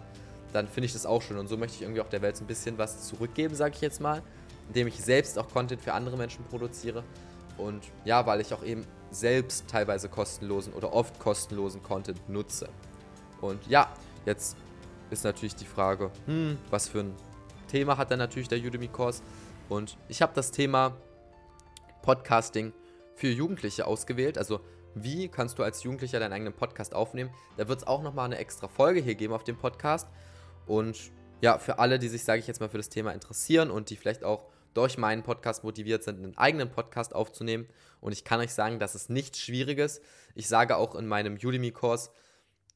dann 0.54 0.68
finde 0.68 0.86
ich 0.86 0.94
das 0.94 1.06
auch 1.06 1.22
schön. 1.22 1.38
Und 1.38 1.48
so 1.48 1.58
möchte 1.58 1.76
ich 1.76 1.82
irgendwie 1.82 2.02
auch 2.02 2.10
der 2.10 2.22
Welt 2.22 2.38
so 2.38 2.44
ein 2.44 2.48
bisschen 2.48 2.78
was 2.78 3.08
zurückgeben, 3.08 3.56
sage 3.56 3.76
ich 3.76 3.82
jetzt 3.82 4.00
mal, 4.00 4.22
indem 4.68 4.88
ich 4.88 5.04
selbst 5.04 5.38
auch 5.38 5.50
Content 5.50 5.82
für 5.82 5.94
andere 5.94 6.16
Menschen 6.16 6.46
produziere. 6.46 7.04
Und 7.58 7.84
ja, 8.06 8.26
weil 8.26 8.42
ich 8.42 8.54
auch 8.54 8.64
eben 8.64 8.86
selbst 9.12 9.68
teilweise 9.68 10.10
kostenlosen 10.10 10.74
oder 10.74 10.94
oft 10.94 11.20
kostenlosen 11.20 11.84
Content 11.84 12.30
nutze. 12.30 12.70
Und 13.42 13.66
ja, 13.68 13.92
jetzt 14.26 14.56
ist 15.10 15.24
natürlich 15.24 15.56
die 15.56 15.66
Frage, 15.66 16.12
hm, 16.26 16.58
was 16.70 16.88
für 16.88 17.02
ein 17.02 17.16
Thema 17.68 17.98
hat 17.98 18.12
dann 18.12 18.20
natürlich 18.20 18.48
der 18.48 18.60
Udemy-Kurs? 18.60 19.22
Und 19.70 19.98
ich 20.08 20.22
habe 20.22 20.34
das 20.36 20.52
Thema 20.52 20.96
Podcasting 22.02 22.74
für 23.16 23.30
Jugendliche 23.30 23.86
ausgewählt. 23.86 24.38
Also 24.38 24.62
wie 24.96 25.28
kannst 25.28 25.60
du 25.60 25.64
als 25.64 25.84
Jugendlicher 25.84 26.20
deinen 26.20 26.34
eigenen 26.34 26.54
Podcast 26.54 26.94
aufnehmen? 26.94 27.30
Da 27.58 27.68
wird 27.68 27.80
es 27.80 27.88
auch 27.88 28.02
nochmal 28.02 28.26
eine 28.26 28.38
extra 28.38 28.68
Folge 28.68 29.02
hier 29.02 29.16
geben 29.16 29.34
auf 29.34 29.44
dem 29.44 29.58
Podcast. 29.58 30.08
Und 30.66 31.12
ja, 31.42 31.58
für 31.58 31.80
alle, 31.80 32.00
die 32.00 32.08
sich, 32.08 32.24
sage 32.24 32.40
ich 32.40 32.48
jetzt 32.48 32.60
mal, 32.60 32.70
für 32.70 32.78
das 32.78 32.90
Thema 32.90 33.12
interessieren 33.12 33.72
und 33.72 33.90
die 33.90 33.96
vielleicht 33.96 34.24
auch 34.24 34.46
durch 34.74 34.98
meinen 34.98 35.24
Podcast 35.24 35.64
motiviert 35.64 36.04
sind, 36.04 36.18
einen 36.18 36.38
eigenen 36.38 36.70
Podcast 36.70 37.14
aufzunehmen. 37.14 37.68
Und 38.02 38.12
ich 38.12 38.24
kann 38.24 38.40
euch 38.40 38.54
sagen, 38.54 38.80
das 38.80 38.96
ist 38.96 39.10
nichts 39.10 39.40
Schwieriges. 39.40 40.02
Ich 40.36 40.48
sage 40.48 40.78
auch 40.78 40.96
in 40.96 41.08
meinem 41.08 41.36
Udemy-Kurs, 41.36 42.12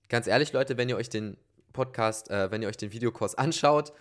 ganz 0.10 0.27
ehrlich, 0.27 0.53
Leute, 0.53 0.77
wenn 0.77 0.89
ihr 0.89 0.97
euch 0.97 1.10
den 1.10 1.38
Podcast, 1.73 2.30
äh, 2.30 2.51
wenn 2.51 2.62
ihr 2.62 2.67
euch 2.67 2.77
den 2.77 2.91
Videokurs 2.91 3.36
anschaut, 3.36 3.93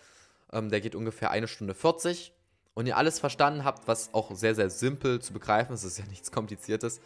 ähm, 0.52 0.70
der 0.70 0.80
geht 0.80 0.94
ungefähr 0.94 1.30
eine 1.30 1.48
Stunde 1.48 1.74
40 1.74 2.32
und 2.74 2.86
ihr 2.86 2.96
alles 2.96 3.18
verstanden 3.18 3.64
habt, 3.64 3.88
was 3.88 4.12
auch 4.14 4.34
sehr, 4.34 4.54
sehr 4.54 4.70
simpel 4.70 5.20
zu 5.20 5.32
begreifen 5.32 5.72
ist, 5.72 5.84
ist 5.84 5.98
ja 5.98 6.04
nichts 6.06 6.30
Kompliziertes, 6.30 7.00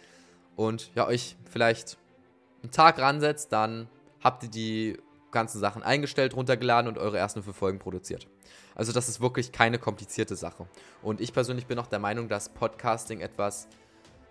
und 0.57 0.91
ja, 0.95 1.07
euch 1.07 1.37
vielleicht 1.51 1.99
einen 2.63 2.73
Tag 2.73 2.99
ransetzt, 2.99 3.53
dann 3.53 3.89
habt 4.23 4.43
ihr 4.43 4.51
die 4.51 4.99
ganzen 5.31 5.61
Sachen 5.61 5.83
eingestellt, 5.83 6.35
runtergeladen 6.35 6.89
und 6.89 6.99
eure 6.99 7.19
ersten 7.19 7.43
fünf 7.43 7.57
Folgen 7.57 7.79
produziert. 7.79 8.27
Also 8.75 8.93
das 8.93 9.09
ist 9.09 9.21
wirklich 9.21 9.53
keine 9.53 9.79
komplizierte 9.79 10.37
Sache. 10.37 10.67
Und 11.03 11.21
ich 11.21 11.33
persönlich 11.33 11.67
bin 11.67 11.79
auch 11.79 11.87
der 11.87 11.99
Meinung, 11.99 12.29
dass 12.29 12.49
Podcasting 12.49 13.21
etwas, 13.21 13.69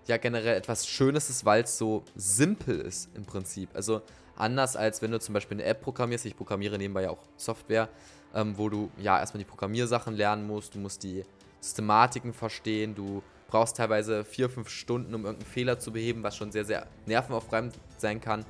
ja 0.08 0.18
generell 0.18 0.58
etwas 0.58 0.88
Schönes 0.88 1.30
ist, 1.30 1.46
weil 1.46 1.64
es 1.64 1.78
so 1.78 2.04
simpel 2.16 2.80
ist 2.80 3.10
im 3.16 3.26
Prinzip. 3.26 3.70
Also 3.74 4.02
anders 4.36 4.76
als 4.76 5.02
wenn 5.02 5.12
du 5.12 5.20
zum 5.20 5.34
Beispiel 5.34 5.58
eine 5.58 5.66
App 5.66 5.82
programmierst, 5.82 6.26
ich 6.26 6.36
programmiere 6.36 6.78
nebenbei 6.78 7.04
ja 7.04 7.10
auch 7.12 7.24
Software, 7.38 7.90
ähm, 8.34 8.58
wo 8.58 8.70
du 8.70 8.90
ja 8.98 9.20
erstmal 9.20 9.40
die 9.40 9.50
Programmiersachen 9.50 10.16
lernen 10.16 10.48
musst, 10.48 10.76
du 10.76 10.80
musst 10.80 11.04
die 11.04 11.24
Systematiken 11.60 12.34
verstehen, 12.34 12.96
du 12.96 13.22
brauchst 13.50 13.78
teilweise 13.78 14.24
vier, 14.24 14.50
fünf 14.50 14.70
Stunden, 14.70 15.14
um 15.16 15.26
irgendeinen 15.26 15.52
Fehler 15.52 15.80
zu 15.80 15.92
beheben, 15.92 16.24
was 16.24 16.36
schon 16.36 16.52
sehr, 16.52 16.66
sehr 16.66 16.88
nervenaufreibend 17.06 17.76
sein 17.98 18.22
kann. 18.22 18.46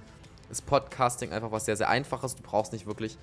Ist 0.49 0.65
Podcasting 0.65 1.31
einfach 1.31 1.51
was 1.51 1.65
sehr, 1.65 1.77
sehr 1.77 1.89
einfaches. 1.89 2.35
Du 2.35 2.43
brauchst 2.43 2.73
nicht 2.73 2.85
wirklich 2.85 3.17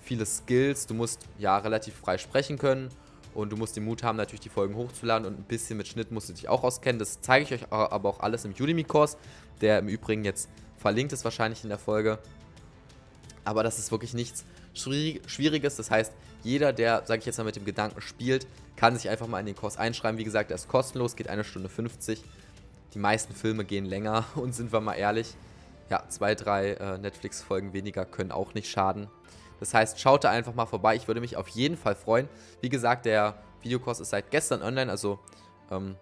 viele 0.00 0.26
Skills. 0.26 0.86
Du 0.86 0.94
musst 0.94 1.26
ja 1.38 1.56
relativ 1.58 1.94
frei 1.94 2.18
sprechen 2.18 2.58
können 2.58 2.90
und 3.34 3.50
du 3.50 3.56
musst 3.56 3.76
den 3.76 3.84
Mut 3.84 4.02
haben, 4.02 4.16
natürlich 4.16 4.40
die 4.40 4.48
Folgen 4.48 4.74
hochzuladen 4.76 5.26
und 5.26 5.38
ein 5.38 5.44
bisschen 5.44 5.76
mit 5.76 5.88
Schnitt 5.88 6.10
musst 6.10 6.28
du 6.28 6.32
dich 6.32 6.48
auch 6.48 6.64
auskennen. 6.64 6.98
Das 6.98 7.20
zeige 7.20 7.44
ich 7.44 7.62
euch 7.62 7.72
aber 7.72 8.08
auch 8.08 8.20
alles 8.20 8.44
im 8.44 8.52
Udemy-Kurs, 8.52 9.16
der 9.60 9.78
im 9.78 9.88
Übrigen 9.88 10.24
jetzt 10.24 10.48
verlinkt 10.76 11.12
ist 11.12 11.24
wahrscheinlich 11.24 11.62
in 11.62 11.68
der 11.68 11.78
Folge. 11.78 12.18
Aber 13.44 13.62
das 13.62 13.78
ist 13.78 13.90
wirklich 13.90 14.14
nichts 14.14 14.44
Schwieriges. 14.74 15.76
Das 15.76 15.90
heißt, 15.90 16.12
jeder, 16.42 16.72
der, 16.72 17.02
sage 17.06 17.20
ich 17.20 17.26
jetzt 17.26 17.38
mal, 17.38 17.44
mit 17.44 17.56
dem 17.56 17.64
Gedanken 17.64 18.00
spielt, 18.00 18.46
kann 18.76 18.96
sich 18.96 19.08
einfach 19.08 19.26
mal 19.26 19.40
in 19.40 19.46
den 19.46 19.56
Kurs 19.56 19.76
einschreiben. 19.76 20.18
Wie 20.18 20.24
gesagt, 20.24 20.50
er 20.50 20.56
ist 20.56 20.68
kostenlos, 20.68 21.16
geht 21.16 21.28
eine 21.28 21.44
Stunde 21.44 21.68
50. 21.68 22.22
Die 22.94 22.98
meisten 22.98 23.34
Filme 23.34 23.64
gehen 23.64 23.84
länger 23.84 24.24
und 24.34 24.54
sind 24.54 24.72
wir 24.72 24.80
mal 24.80 24.94
ehrlich, 24.94 25.34
ja, 25.90 26.04
zwei, 26.08 26.34
drei 26.34 26.72
äh, 26.72 26.98
Netflix-Folgen 26.98 27.72
weniger 27.72 28.04
können 28.04 28.32
auch 28.32 28.54
nicht 28.54 28.70
schaden. 28.70 29.08
Das 29.60 29.74
heißt, 29.74 30.00
schaut 30.00 30.24
da 30.24 30.30
einfach 30.30 30.54
mal 30.54 30.66
vorbei. 30.66 30.96
Ich 30.96 31.06
würde 31.06 31.20
mich 31.20 31.36
auf 31.36 31.48
jeden 31.48 31.76
Fall 31.76 31.94
freuen. 31.94 32.28
Wie 32.60 32.68
gesagt, 32.68 33.04
der 33.04 33.36
Videokurs 33.60 34.00
ist 34.00 34.10
seit 34.10 34.30
gestern 34.30 34.62
online, 34.62 34.90
also 34.90 35.20
ähm, 35.70 35.94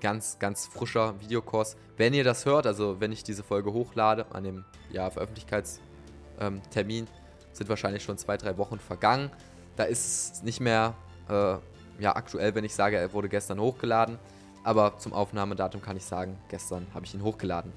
ganz, 0.00 0.38
ganz 0.38 0.66
frischer 0.66 1.20
Videokurs. 1.20 1.76
Wenn 1.96 2.14
ihr 2.14 2.24
das 2.24 2.46
hört, 2.46 2.66
also 2.66 3.00
wenn 3.00 3.12
ich 3.12 3.22
diese 3.22 3.42
Folge 3.42 3.72
hochlade 3.72 4.26
an 4.30 4.44
dem 4.44 4.64
ja, 4.90 5.10
Veröffentlichkeitstermin, 5.10 7.06
sind 7.52 7.68
wahrscheinlich 7.68 8.02
schon 8.02 8.16
zwei, 8.18 8.36
drei 8.36 8.56
Wochen 8.58 8.78
vergangen. 8.78 9.30
Da 9.76 9.84
ist 9.84 10.34
es 10.34 10.42
nicht 10.42 10.60
mehr 10.60 10.94
äh, 11.28 11.56
ja, 11.98 12.16
aktuell, 12.16 12.54
wenn 12.54 12.64
ich 12.64 12.74
sage, 12.74 12.96
er 12.96 13.12
wurde 13.12 13.28
gestern 13.28 13.60
hochgeladen. 13.60 14.18
Aber 14.64 14.98
zum 14.98 15.12
Aufnahmedatum 15.12 15.82
kann 15.82 15.96
ich 15.96 16.04
sagen, 16.04 16.38
gestern 16.48 16.86
habe 16.94 17.04
ich 17.04 17.14
ihn 17.14 17.22
hochgeladen. 17.22 17.72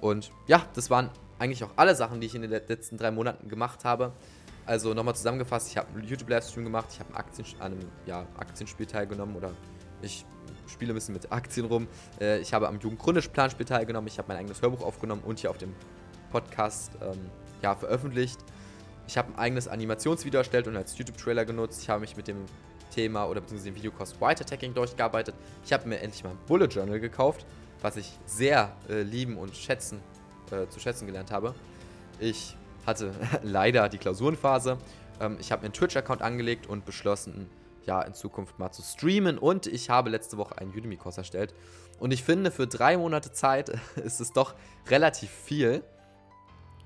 Und 0.00 0.30
ja, 0.46 0.62
das 0.74 0.90
waren 0.90 1.10
eigentlich 1.38 1.64
auch 1.64 1.70
alle 1.76 1.94
Sachen, 1.94 2.20
die 2.20 2.26
ich 2.26 2.34
in 2.34 2.42
den 2.42 2.50
letzten 2.50 2.96
drei 2.98 3.10
Monaten 3.10 3.48
gemacht 3.48 3.84
habe. 3.84 4.12
Also 4.66 4.94
nochmal 4.94 5.14
zusammengefasst, 5.14 5.68
ich 5.68 5.76
habe 5.76 5.88
einen 5.94 6.06
YouTube-Livestream 6.06 6.64
gemacht, 6.64 6.88
ich 6.90 7.00
habe 7.00 7.14
an 7.14 7.72
einem 7.72 7.78
ja, 8.04 8.26
Aktienspiel 8.36 8.86
teilgenommen 8.86 9.36
oder 9.36 9.52
ich 10.02 10.24
spiele 10.66 10.92
ein 10.92 10.94
bisschen 10.94 11.14
mit 11.14 11.30
Aktien 11.30 11.66
rum. 11.66 11.86
Äh, 12.20 12.40
ich 12.40 12.52
habe 12.52 12.66
am 12.68 12.80
Jugendgründerplanspiel 12.80 13.64
teilgenommen, 13.64 14.08
ich 14.08 14.18
habe 14.18 14.28
mein 14.28 14.38
eigenes 14.38 14.60
Hörbuch 14.62 14.82
aufgenommen 14.82 15.22
und 15.24 15.38
hier 15.38 15.50
auf 15.50 15.58
dem 15.58 15.74
Podcast 16.32 16.92
ähm, 17.00 17.30
ja, 17.62 17.76
veröffentlicht. 17.76 18.40
Ich 19.06 19.16
habe 19.16 19.32
ein 19.32 19.38
eigenes 19.38 19.68
Animationsvideo 19.68 20.38
erstellt 20.38 20.66
und 20.66 20.76
als 20.76 20.96
YouTube-Trailer 20.98 21.44
genutzt. 21.44 21.82
Ich 21.82 21.88
habe 21.88 22.00
mich 22.00 22.16
mit 22.16 22.28
dem 22.28 22.44
Thema 22.90 23.26
oder 23.26 23.40
beziehungsweise 23.40 23.70
dem 23.70 23.76
Videokurs 23.76 24.20
White 24.20 24.42
Attacking 24.44 24.74
durchgearbeitet. 24.74 25.34
Ich 25.64 25.72
habe 25.72 25.88
mir 25.88 26.00
endlich 26.00 26.24
mal 26.24 26.30
ein 26.30 26.38
Bullet 26.46 26.66
Journal 26.66 26.98
gekauft, 26.98 27.46
was 27.82 27.96
ich 27.96 28.18
sehr 28.24 28.72
äh, 28.88 29.02
lieben 29.02 29.36
und 29.36 29.54
schätzen, 29.54 30.00
äh, 30.50 30.68
zu 30.68 30.80
schätzen 30.80 31.06
gelernt 31.06 31.30
habe. 31.30 31.54
Ich 32.18 32.56
hatte 32.86 33.12
leider 33.42 33.88
die 33.88 33.98
Klausurenphase. 33.98 34.78
Ähm, 35.20 35.36
ich 35.40 35.52
habe 35.52 35.62
mir 35.62 35.66
einen 35.66 35.74
Twitch-Account 35.74 36.22
angelegt 36.22 36.66
und 36.66 36.84
beschlossen, 36.84 37.48
ja, 37.84 38.02
in 38.02 38.14
Zukunft 38.14 38.58
mal 38.58 38.72
zu 38.72 38.82
streamen. 38.82 39.38
Und 39.38 39.66
ich 39.66 39.90
habe 39.90 40.10
letzte 40.10 40.36
Woche 40.38 40.58
einen 40.58 40.72
Udemy-Kurs 40.72 41.18
erstellt. 41.18 41.54
Und 41.98 42.12
ich 42.12 42.24
finde, 42.24 42.50
für 42.50 42.66
drei 42.66 42.96
Monate 42.96 43.32
Zeit 43.32 43.68
ist 43.96 44.20
es 44.20 44.32
doch 44.32 44.54
relativ 44.88 45.30
viel. 45.30 45.82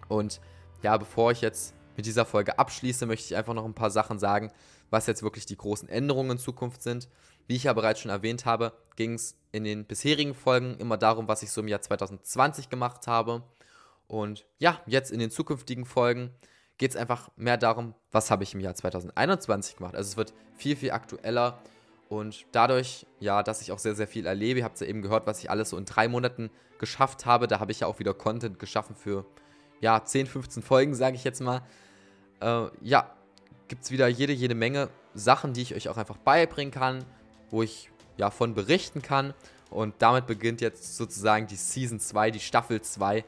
Und 0.09 0.41
ja, 0.83 0.97
bevor 0.97 1.31
ich 1.31 1.41
jetzt 1.41 1.75
mit 2.01 2.07
dieser 2.07 2.25
Folge 2.25 2.59
abschließe, 2.59 3.05
möchte 3.05 3.27
ich 3.27 3.37
einfach 3.37 3.53
noch 3.53 3.67
ein 3.67 3.75
paar 3.75 3.91
Sachen 3.91 4.19
sagen, 4.19 4.51
was 4.89 5.07
jetzt 5.07 5.23
wirklich 5.23 5.45
die 5.45 5.59
großen 5.59 5.87
Änderungen 5.87 6.31
in 6.31 6.39
Zukunft 6.39 6.83
sind. 6.83 7.11
Wie 7.47 7.57
ich 7.57 7.65
ja 7.65 7.75
bereits 7.75 8.01
schon 8.01 8.11
erwähnt 8.11 8.47
habe, 8.47 8.73
ging 8.97 9.13
es 9.13 9.37
in 9.53 9.65
den 9.65 9.85
bisherigen 9.85 10.33
Folgen 10.33 10.79
immer 10.79 10.97
darum, 10.97 11.29
was 11.29 11.43
ich 11.43 11.51
so 11.51 11.61
im 11.61 11.69
Jahr 11.69 11.83
2020 11.83 12.71
gemacht 12.71 13.07
habe. 13.07 13.43
Und 14.07 14.47
ja, 14.59 14.81
jetzt 14.87 15.11
in 15.11 15.19
den 15.19 15.31
zukünftigen 15.31 15.85
Folgen 15.85 16.31
geht 16.79 16.93
es 16.93 16.97
einfach 16.97 17.29
mehr 17.37 17.59
darum, 17.59 17.95
was 18.13 18.31
habe 18.31 18.45
ich 18.45 18.55
im 18.55 18.61
Jahr 18.61 18.75
2021 18.75 19.77
gemacht. 19.77 19.95
Also 19.95 20.09
es 20.09 20.17
wird 20.17 20.33
viel, 20.57 20.77
viel 20.77 20.93
aktueller 20.93 21.59
und 22.09 22.47
dadurch, 22.53 23.05
ja, 23.19 23.43
dass 23.43 23.61
ich 23.61 23.73
auch 23.73 23.79
sehr, 23.79 23.95
sehr 23.95 24.09
viel 24.09 24.25
erlebe, 24.25 24.61
ihr 24.61 24.65
habt 24.65 24.81
ja 24.81 24.87
eben 24.87 25.03
gehört, 25.03 25.27
was 25.27 25.41
ich 25.41 25.51
alles 25.51 25.69
so 25.69 25.77
in 25.77 25.85
drei 25.85 26.09
Monaten 26.09 26.49
geschafft 26.79 27.27
habe. 27.27 27.47
Da 27.47 27.61
habe 27.61 27.73
ich 27.73 27.81
ja 27.81 27.87
auch 27.89 27.99
wieder 27.99 28.15
Content 28.15 28.59
geschaffen 28.59 28.97
für, 28.97 29.27
ja, 29.83 30.03
10, 30.03 30.29
15 30.29 30.63
Folgen, 30.63 30.95
sage 30.95 31.17
ich 31.17 31.25
jetzt 31.25 31.41
mal. 31.41 31.61
Äh, 32.41 32.67
ja, 32.81 33.11
gibt 33.69 33.85
es 33.85 33.91
wieder 33.91 34.09
jede, 34.09 34.33
jede 34.33 34.55
Menge 34.55 34.89
Sachen, 35.15 35.53
die 35.53 35.63
ich 35.63 35.75
euch 35.75 35.89
auch 35.89 35.97
einfach 35.97 36.17
beibringen 36.17 36.73
kann, 36.73 37.05
wo 37.51 37.63
ich 37.63 37.91
ja 38.17 38.31
von 38.31 38.55
berichten 38.55 39.03
kann. 39.03 39.35
Und 39.71 39.95
damit 39.99 40.27
beginnt 40.27 40.61
jetzt 40.61 40.97
sozusagen 40.97 41.47
die 41.47 41.57
Season 41.57 42.01
2, 42.01 42.33
die 42.33 42.41
Staffel 42.41 42.83
2 42.83 43.25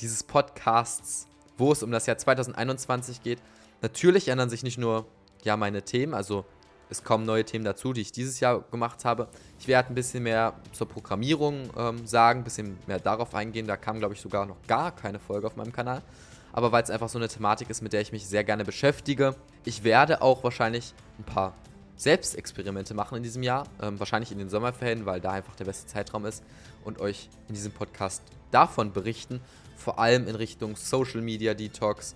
dieses 0.00 0.22
Podcasts, 0.22 1.26
wo 1.56 1.72
es 1.72 1.82
um 1.82 1.90
das 1.90 2.06
Jahr 2.06 2.16
2021 2.16 3.22
geht. 3.22 3.40
Natürlich 3.82 4.28
ändern 4.28 4.48
sich 4.48 4.62
nicht 4.62 4.78
nur 4.78 5.06
ja, 5.42 5.56
meine 5.56 5.82
Themen, 5.82 6.14
also 6.14 6.44
es 6.90 7.04
kommen 7.04 7.26
neue 7.26 7.44
Themen 7.44 7.64
dazu, 7.64 7.92
die 7.92 8.00
ich 8.00 8.12
dieses 8.12 8.40
Jahr 8.40 8.62
gemacht 8.70 9.04
habe. 9.04 9.28
Ich 9.58 9.66
werde 9.66 9.90
ein 9.90 9.94
bisschen 9.94 10.22
mehr 10.22 10.54
zur 10.72 10.88
Programmierung 10.88 11.70
ähm, 11.76 12.06
sagen, 12.06 12.40
ein 12.40 12.44
bisschen 12.44 12.78
mehr 12.86 13.00
darauf 13.00 13.34
eingehen. 13.34 13.66
Da 13.66 13.76
kam, 13.76 13.98
glaube 13.98 14.14
ich, 14.14 14.20
sogar 14.20 14.46
noch 14.46 14.56
gar 14.66 14.94
keine 14.94 15.18
Folge 15.18 15.46
auf 15.46 15.56
meinem 15.56 15.72
Kanal. 15.72 16.02
Aber 16.52 16.72
weil 16.72 16.82
es 16.82 16.90
einfach 16.90 17.08
so 17.08 17.18
eine 17.18 17.28
Thematik 17.28 17.68
ist, 17.68 17.82
mit 17.82 17.92
der 17.92 18.00
ich 18.00 18.12
mich 18.12 18.26
sehr 18.26 18.44
gerne 18.44 18.64
beschäftige. 18.64 19.34
Ich 19.64 19.84
werde 19.84 20.22
auch 20.22 20.44
wahrscheinlich 20.44 20.94
ein 21.18 21.24
paar 21.24 21.54
Selbstexperimente 21.96 22.94
machen 22.94 23.16
in 23.16 23.22
diesem 23.22 23.42
Jahr. 23.42 23.66
Ähm, 23.82 23.98
wahrscheinlich 23.98 24.30
in 24.30 24.38
den 24.38 24.48
Sommerferien, 24.48 25.06
weil 25.06 25.20
da 25.20 25.32
einfach 25.32 25.56
der 25.56 25.64
beste 25.64 25.86
Zeitraum 25.86 26.24
ist. 26.24 26.42
Und 26.84 27.00
euch 27.00 27.28
in 27.48 27.54
diesem 27.54 27.72
Podcast 27.72 28.22
davon 28.50 28.92
berichten. 28.92 29.40
Vor 29.76 29.98
allem 29.98 30.26
in 30.28 30.36
Richtung 30.36 30.76
Social 30.76 31.20
Media 31.20 31.54
Detox 31.54 32.14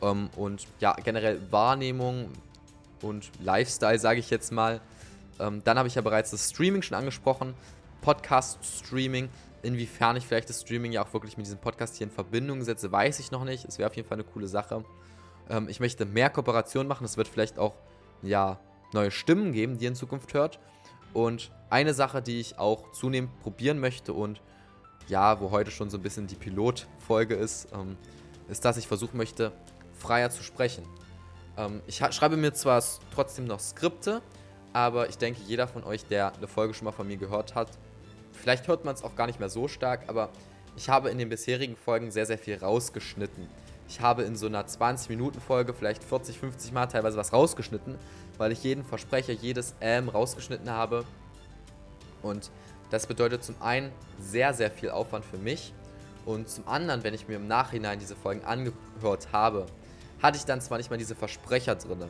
ähm, 0.00 0.30
und 0.36 0.66
ja, 0.80 0.94
generell 0.94 1.40
Wahrnehmung 1.50 2.30
und 3.02 3.30
Lifestyle, 3.40 3.98
sage 3.98 4.20
ich 4.20 4.30
jetzt 4.30 4.52
mal. 4.52 4.80
Ähm, 5.40 5.62
dann 5.64 5.78
habe 5.78 5.88
ich 5.88 5.94
ja 5.94 6.02
bereits 6.02 6.30
das 6.30 6.50
Streaming 6.50 6.82
schon 6.82 6.96
angesprochen. 6.96 7.54
Podcast-Streaming. 8.02 9.28
Inwiefern 9.62 10.16
ich 10.16 10.26
vielleicht 10.26 10.50
das 10.50 10.60
Streaming 10.60 10.92
ja 10.92 11.02
auch 11.02 11.12
wirklich 11.14 11.36
mit 11.36 11.46
diesem 11.46 11.58
Podcast 11.58 11.96
hier 11.96 12.06
in 12.06 12.12
Verbindung 12.12 12.62
setze, 12.62 12.92
weiß 12.92 13.18
ich 13.18 13.30
noch 13.30 13.44
nicht. 13.44 13.64
Es 13.64 13.78
wäre 13.78 13.88
auf 13.88 13.96
jeden 13.96 14.06
Fall 14.06 14.16
eine 14.16 14.24
coole 14.24 14.46
Sache. 14.46 14.84
Ähm, 15.48 15.68
ich 15.68 15.80
möchte 15.80 16.04
mehr 16.04 16.30
Kooperation 16.30 16.86
machen. 16.86 17.04
Es 17.04 17.16
wird 17.16 17.28
vielleicht 17.28 17.58
auch 17.58 17.74
ja, 18.22 18.60
neue 18.92 19.10
Stimmen 19.10 19.52
geben, 19.52 19.78
die 19.78 19.84
ihr 19.84 19.90
in 19.90 19.96
Zukunft 19.96 20.34
hört. 20.34 20.58
Und 21.12 21.50
eine 21.70 21.94
Sache, 21.94 22.20
die 22.20 22.40
ich 22.40 22.58
auch 22.58 22.92
zunehmend 22.92 23.38
probieren 23.40 23.78
möchte 23.78 24.12
und 24.12 24.42
ja, 25.08 25.40
wo 25.40 25.50
heute 25.50 25.70
schon 25.70 25.90
so 25.90 25.98
ein 25.98 26.02
bisschen 26.02 26.26
die 26.26 26.34
Pilotfolge 26.34 27.34
ist, 27.34 27.68
ähm, 27.72 27.96
ist, 28.48 28.64
dass 28.64 28.76
ich 28.76 28.88
versuchen 28.88 29.16
möchte, 29.16 29.52
freier 29.92 30.30
zu 30.30 30.42
sprechen. 30.42 30.84
Ähm, 31.56 31.82
ich 31.86 31.96
schreibe 31.96 32.36
mir 32.36 32.52
zwar 32.52 32.82
trotzdem 33.14 33.46
noch 33.46 33.60
Skripte, 33.60 34.22
aber 34.74 35.08
ich 35.08 35.16
denke, 35.16 35.40
jeder 35.46 35.66
von 35.66 35.84
euch, 35.84 36.04
der 36.04 36.34
eine 36.34 36.46
Folge 36.46 36.74
schon 36.74 36.84
mal 36.84 36.92
von 36.92 37.06
mir 37.06 37.16
gehört 37.16 37.54
hat, 37.54 37.70
vielleicht 38.32 38.68
hört 38.68 38.84
man 38.84 38.94
es 38.94 39.02
auch 39.02 39.16
gar 39.16 39.26
nicht 39.26 39.40
mehr 39.40 39.48
so 39.48 39.68
stark, 39.68 40.02
aber 40.08 40.28
ich 40.76 40.90
habe 40.90 41.08
in 41.08 41.16
den 41.16 41.30
bisherigen 41.30 41.76
Folgen 41.76 42.10
sehr, 42.10 42.26
sehr 42.26 42.36
viel 42.36 42.56
rausgeschnitten. 42.56 43.48
Ich 43.88 44.00
habe 44.00 44.24
in 44.24 44.36
so 44.36 44.46
einer 44.46 44.66
20-Minuten-Folge 44.66 45.72
vielleicht 45.72 46.04
40, 46.04 46.38
50 46.38 46.72
Mal 46.72 46.86
teilweise 46.86 47.16
was 47.16 47.32
rausgeschnitten, 47.32 47.96
weil 48.36 48.52
ich 48.52 48.64
jeden 48.64 48.84
Versprecher, 48.84 49.32
jedes 49.32 49.74
Ähm 49.80 50.08
rausgeschnitten 50.08 50.68
habe. 50.68 51.04
Und 52.22 52.50
das 52.90 53.06
bedeutet 53.06 53.44
zum 53.44 53.54
einen 53.60 53.92
sehr, 54.18 54.52
sehr 54.52 54.70
viel 54.70 54.90
Aufwand 54.90 55.24
für 55.24 55.38
mich 55.38 55.72
und 56.24 56.48
zum 56.48 56.66
anderen, 56.66 57.04
wenn 57.04 57.14
ich 57.14 57.28
mir 57.28 57.36
im 57.36 57.46
Nachhinein 57.46 57.98
diese 57.98 58.16
Folgen 58.16 58.44
angehört 58.44 59.28
habe, 59.32 59.66
hatte 60.22 60.38
ich 60.38 60.44
dann 60.44 60.60
zwar 60.60 60.78
nicht 60.78 60.90
mal 60.90 60.96
diese 60.96 61.14
Versprecher 61.14 61.74
drin, 61.74 62.04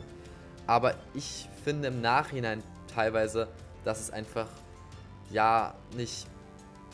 aber 0.67 0.95
ich 1.13 1.47
finde 1.63 1.89
im 1.89 2.01
Nachhinein 2.01 2.63
teilweise, 2.93 3.47
dass 3.83 3.99
es 3.99 4.11
einfach 4.11 4.47
ja 5.31 5.75
nicht 5.95 6.27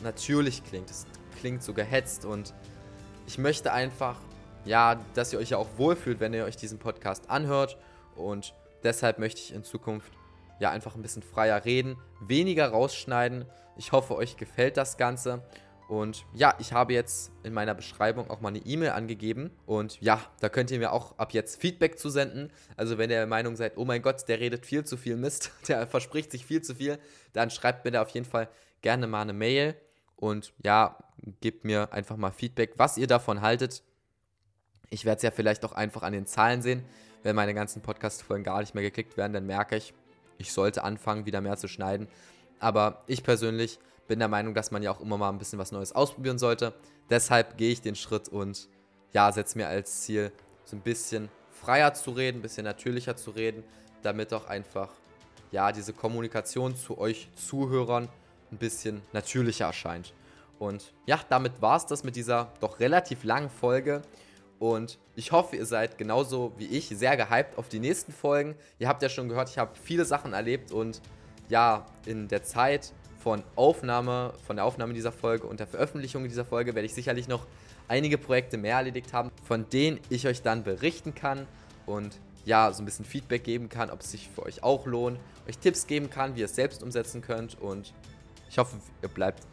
natürlich 0.02 0.64
klingt. 0.64 0.90
Es 0.90 1.06
klingt 1.38 1.62
so 1.62 1.72
gehetzt 1.72 2.24
und 2.24 2.54
ich 3.26 3.38
möchte 3.38 3.72
einfach, 3.72 4.18
ja, 4.64 5.00
dass 5.14 5.32
ihr 5.32 5.38
euch 5.38 5.50
ja 5.50 5.58
auch 5.58 5.68
wohlfühlt, 5.76 6.20
wenn 6.20 6.34
ihr 6.34 6.44
euch 6.44 6.56
diesen 6.56 6.78
Podcast 6.78 7.30
anhört 7.30 7.76
und 8.16 8.54
deshalb 8.82 9.18
möchte 9.18 9.40
ich 9.40 9.54
in 9.54 9.64
Zukunft 9.64 10.12
ja 10.58 10.70
einfach 10.70 10.94
ein 10.94 11.02
bisschen 11.02 11.22
freier 11.22 11.64
reden, 11.64 11.96
weniger 12.20 12.68
rausschneiden. 12.68 13.46
Ich 13.76 13.92
hoffe, 13.92 14.14
euch 14.14 14.36
gefällt 14.36 14.76
das 14.76 14.96
Ganze 14.96 15.42
und 15.92 16.24
ja, 16.32 16.54
ich 16.58 16.72
habe 16.72 16.94
jetzt 16.94 17.30
in 17.42 17.52
meiner 17.52 17.74
Beschreibung 17.74 18.30
auch 18.30 18.40
mal 18.40 18.48
eine 18.48 18.60
E-Mail 18.60 18.92
angegeben. 18.92 19.50
Und 19.66 20.00
ja, 20.00 20.24
da 20.40 20.48
könnt 20.48 20.70
ihr 20.70 20.78
mir 20.78 20.90
auch 20.90 21.18
ab 21.18 21.34
jetzt 21.34 21.60
Feedback 21.60 21.98
zusenden. 21.98 22.50
Also 22.78 22.96
wenn 22.96 23.10
ihr 23.10 23.18
der 23.18 23.26
Meinung 23.26 23.56
seid, 23.56 23.76
oh 23.76 23.84
mein 23.84 24.00
Gott, 24.00 24.26
der 24.26 24.40
redet 24.40 24.64
viel 24.64 24.84
zu 24.86 24.96
viel 24.96 25.18
Mist, 25.18 25.50
der 25.68 25.86
verspricht 25.86 26.30
sich 26.32 26.46
viel 26.46 26.62
zu 26.62 26.76
viel, 26.76 26.98
dann 27.34 27.50
schreibt 27.50 27.84
mir 27.84 27.90
da 27.90 28.00
auf 28.00 28.08
jeden 28.08 28.24
Fall 28.24 28.48
gerne 28.80 29.06
mal 29.06 29.20
eine 29.20 29.34
Mail. 29.34 29.76
Und 30.16 30.54
ja, 30.64 30.96
gebt 31.42 31.66
mir 31.66 31.92
einfach 31.92 32.16
mal 32.16 32.30
Feedback, 32.30 32.72
was 32.78 32.96
ihr 32.96 33.06
davon 33.06 33.42
haltet. 33.42 33.82
Ich 34.88 35.04
werde 35.04 35.18
es 35.18 35.22
ja 35.24 35.30
vielleicht 35.30 35.62
auch 35.62 35.72
einfach 35.72 36.04
an 36.04 36.14
den 36.14 36.24
Zahlen 36.24 36.62
sehen. 36.62 36.86
Wenn 37.22 37.36
meine 37.36 37.52
ganzen 37.52 37.82
Podcast-Folgen 37.82 38.44
gar 38.44 38.60
nicht 38.60 38.74
mehr 38.74 38.82
geklickt 38.82 39.18
werden, 39.18 39.34
dann 39.34 39.44
merke 39.44 39.76
ich, 39.76 39.92
ich 40.38 40.54
sollte 40.54 40.84
anfangen, 40.84 41.26
wieder 41.26 41.42
mehr 41.42 41.58
zu 41.58 41.68
schneiden. 41.68 42.08
Aber 42.60 43.04
ich 43.08 43.22
persönlich 43.22 43.78
bin 44.06 44.18
der 44.18 44.28
Meinung, 44.28 44.54
dass 44.54 44.70
man 44.70 44.82
ja 44.82 44.90
auch 44.90 45.00
immer 45.00 45.18
mal 45.18 45.28
ein 45.28 45.38
bisschen 45.38 45.58
was 45.58 45.72
Neues 45.72 45.92
ausprobieren 45.92 46.38
sollte. 46.38 46.74
Deshalb 47.10 47.56
gehe 47.56 47.72
ich 47.72 47.80
den 47.80 47.94
Schritt 47.94 48.28
und 48.28 48.68
ja, 49.12 49.30
setze 49.32 49.58
mir 49.58 49.68
als 49.68 50.02
Ziel, 50.02 50.32
so 50.64 50.76
ein 50.76 50.80
bisschen 50.80 51.28
freier 51.50 51.94
zu 51.94 52.10
reden, 52.12 52.38
ein 52.38 52.42
bisschen 52.42 52.64
natürlicher 52.64 53.16
zu 53.16 53.30
reden, 53.30 53.62
damit 54.02 54.32
auch 54.32 54.46
einfach 54.46 54.88
ja, 55.50 55.70
diese 55.70 55.92
Kommunikation 55.92 56.74
zu 56.74 56.98
euch 56.98 57.28
Zuhörern 57.34 58.08
ein 58.50 58.58
bisschen 58.58 59.02
natürlicher 59.12 59.66
erscheint. 59.66 60.12
Und 60.58 60.92
ja, 61.06 61.20
damit 61.28 61.60
war 61.60 61.76
es 61.76 61.86
das 61.86 62.04
mit 62.04 62.16
dieser 62.16 62.52
doch 62.60 62.80
relativ 62.80 63.24
langen 63.24 63.50
Folge. 63.50 64.02
Und 64.58 64.98
ich 65.16 65.32
hoffe, 65.32 65.56
ihr 65.56 65.66
seid 65.66 65.98
genauso 65.98 66.52
wie 66.56 66.66
ich 66.66 66.88
sehr 66.88 67.16
gehypt 67.16 67.58
auf 67.58 67.68
die 67.68 67.80
nächsten 67.80 68.12
Folgen. 68.12 68.54
Ihr 68.78 68.88
habt 68.88 69.02
ja 69.02 69.08
schon 69.08 69.28
gehört, 69.28 69.50
ich 69.50 69.58
habe 69.58 69.72
viele 69.74 70.04
Sachen 70.04 70.32
erlebt 70.32 70.70
und 70.72 71.00
ja, 71.48 71.84
in 72.06 72.28
der 72.28 72.44
Zeit 72.44 72.92
von 73.22 73.42
Aufnahme, 73.56 74.32
von 74.46 74.56
der 74.56 74.64
Aufnahme 74.64 74.94
dieser 74.94 75.12
Folge 75.12 75.46
und 75.46 75.60
der 75.60 75.66
Veröffentlichung 75.66 76.24
dieser 76.24 76.44
Folge 76.44 76.74
werde 76.74 76.86
ich 76.86 76.94
sicherlich 76.94 77.28
noch 77.28 77.46
einige 77.88 78.18
Projekte 78.18 78.56
mehr 78.56 78.76
erledigt 78.76 79.12
haben, 79.12 79.30
von 79.44 79.68
denen 79.70 80.00
ich 80.08 80.26
euch 80.26 80.42
dann 80.42 80.64
berichten 80.64 81.14
kann 81.14 81.46
und 81.86 82.18
ja, 82.44 82.72
so 82.72 82.82
ein 82.82 82.84
bisschen 82.84 83.04
Feedback 83.04 83.44
geben 83.44 83.68
kann, 83.68 83.90
ob 83.90 84.00
es 84.00 84.10
sich 84.10 84.28
für 84.28 84.42
euch 84.44 84.64
auch 84.64 84.86
lohnt, 84.86 85.20
euch 85.48 85.58
Tipps 85.58 85.86
geben 85.86 86.10
kann, 86.10 86.34
wie 86.34 86.40
ihr 86.40 86.46
es 86.46 86.56
selbst 86.56 86.82
umsetzen 86.82 87.22
könnt 87.22 87.60
und 87.60 87.92
ich 88.50 88.58
hoffe, 88.58 88.76
ihr 89.02 89.08
bleibt 89.08 89.44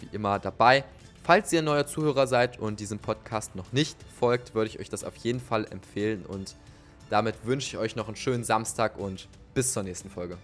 wie 0.00 0.08
immer 0.12 0.38
dabei. 0.38 0.84
Falls 1.24 1.52
ihr 1.52 1.60
neuer 1.60 1.86
Zuhörer 1.86 2.26
seid 2.26 2.58
und 2.58 2.80
diesem 2.80 3.00
Podcast 3.00 3.56
noch 3.56 3.72
nicht 3.72 3.98
folgt, 4.18 4.54
würde 4.54 4.70
ich 4.70 4.78
euch 4.78 4.88
das 4.88 5.04
auf 5.04 5.16
jeden 5.16 5.40
Fall 5.40 5.66
empfehlen 5.70 6.24
und 6.24 6.54
damit 7.10 7.34
wünsche 7.44 7.66
ich 7.66 7.78
euch 7.78 7.96
noch 7.96 8.06
einen 8.06 8.16
schönen 8.16 8.44
Samstag 8.44 8.96
und 8.98 9.28
bis 9.54 9.72
zur 9.72 9.82
nächsten 9.82 10.08
Folge. 10.08 10.38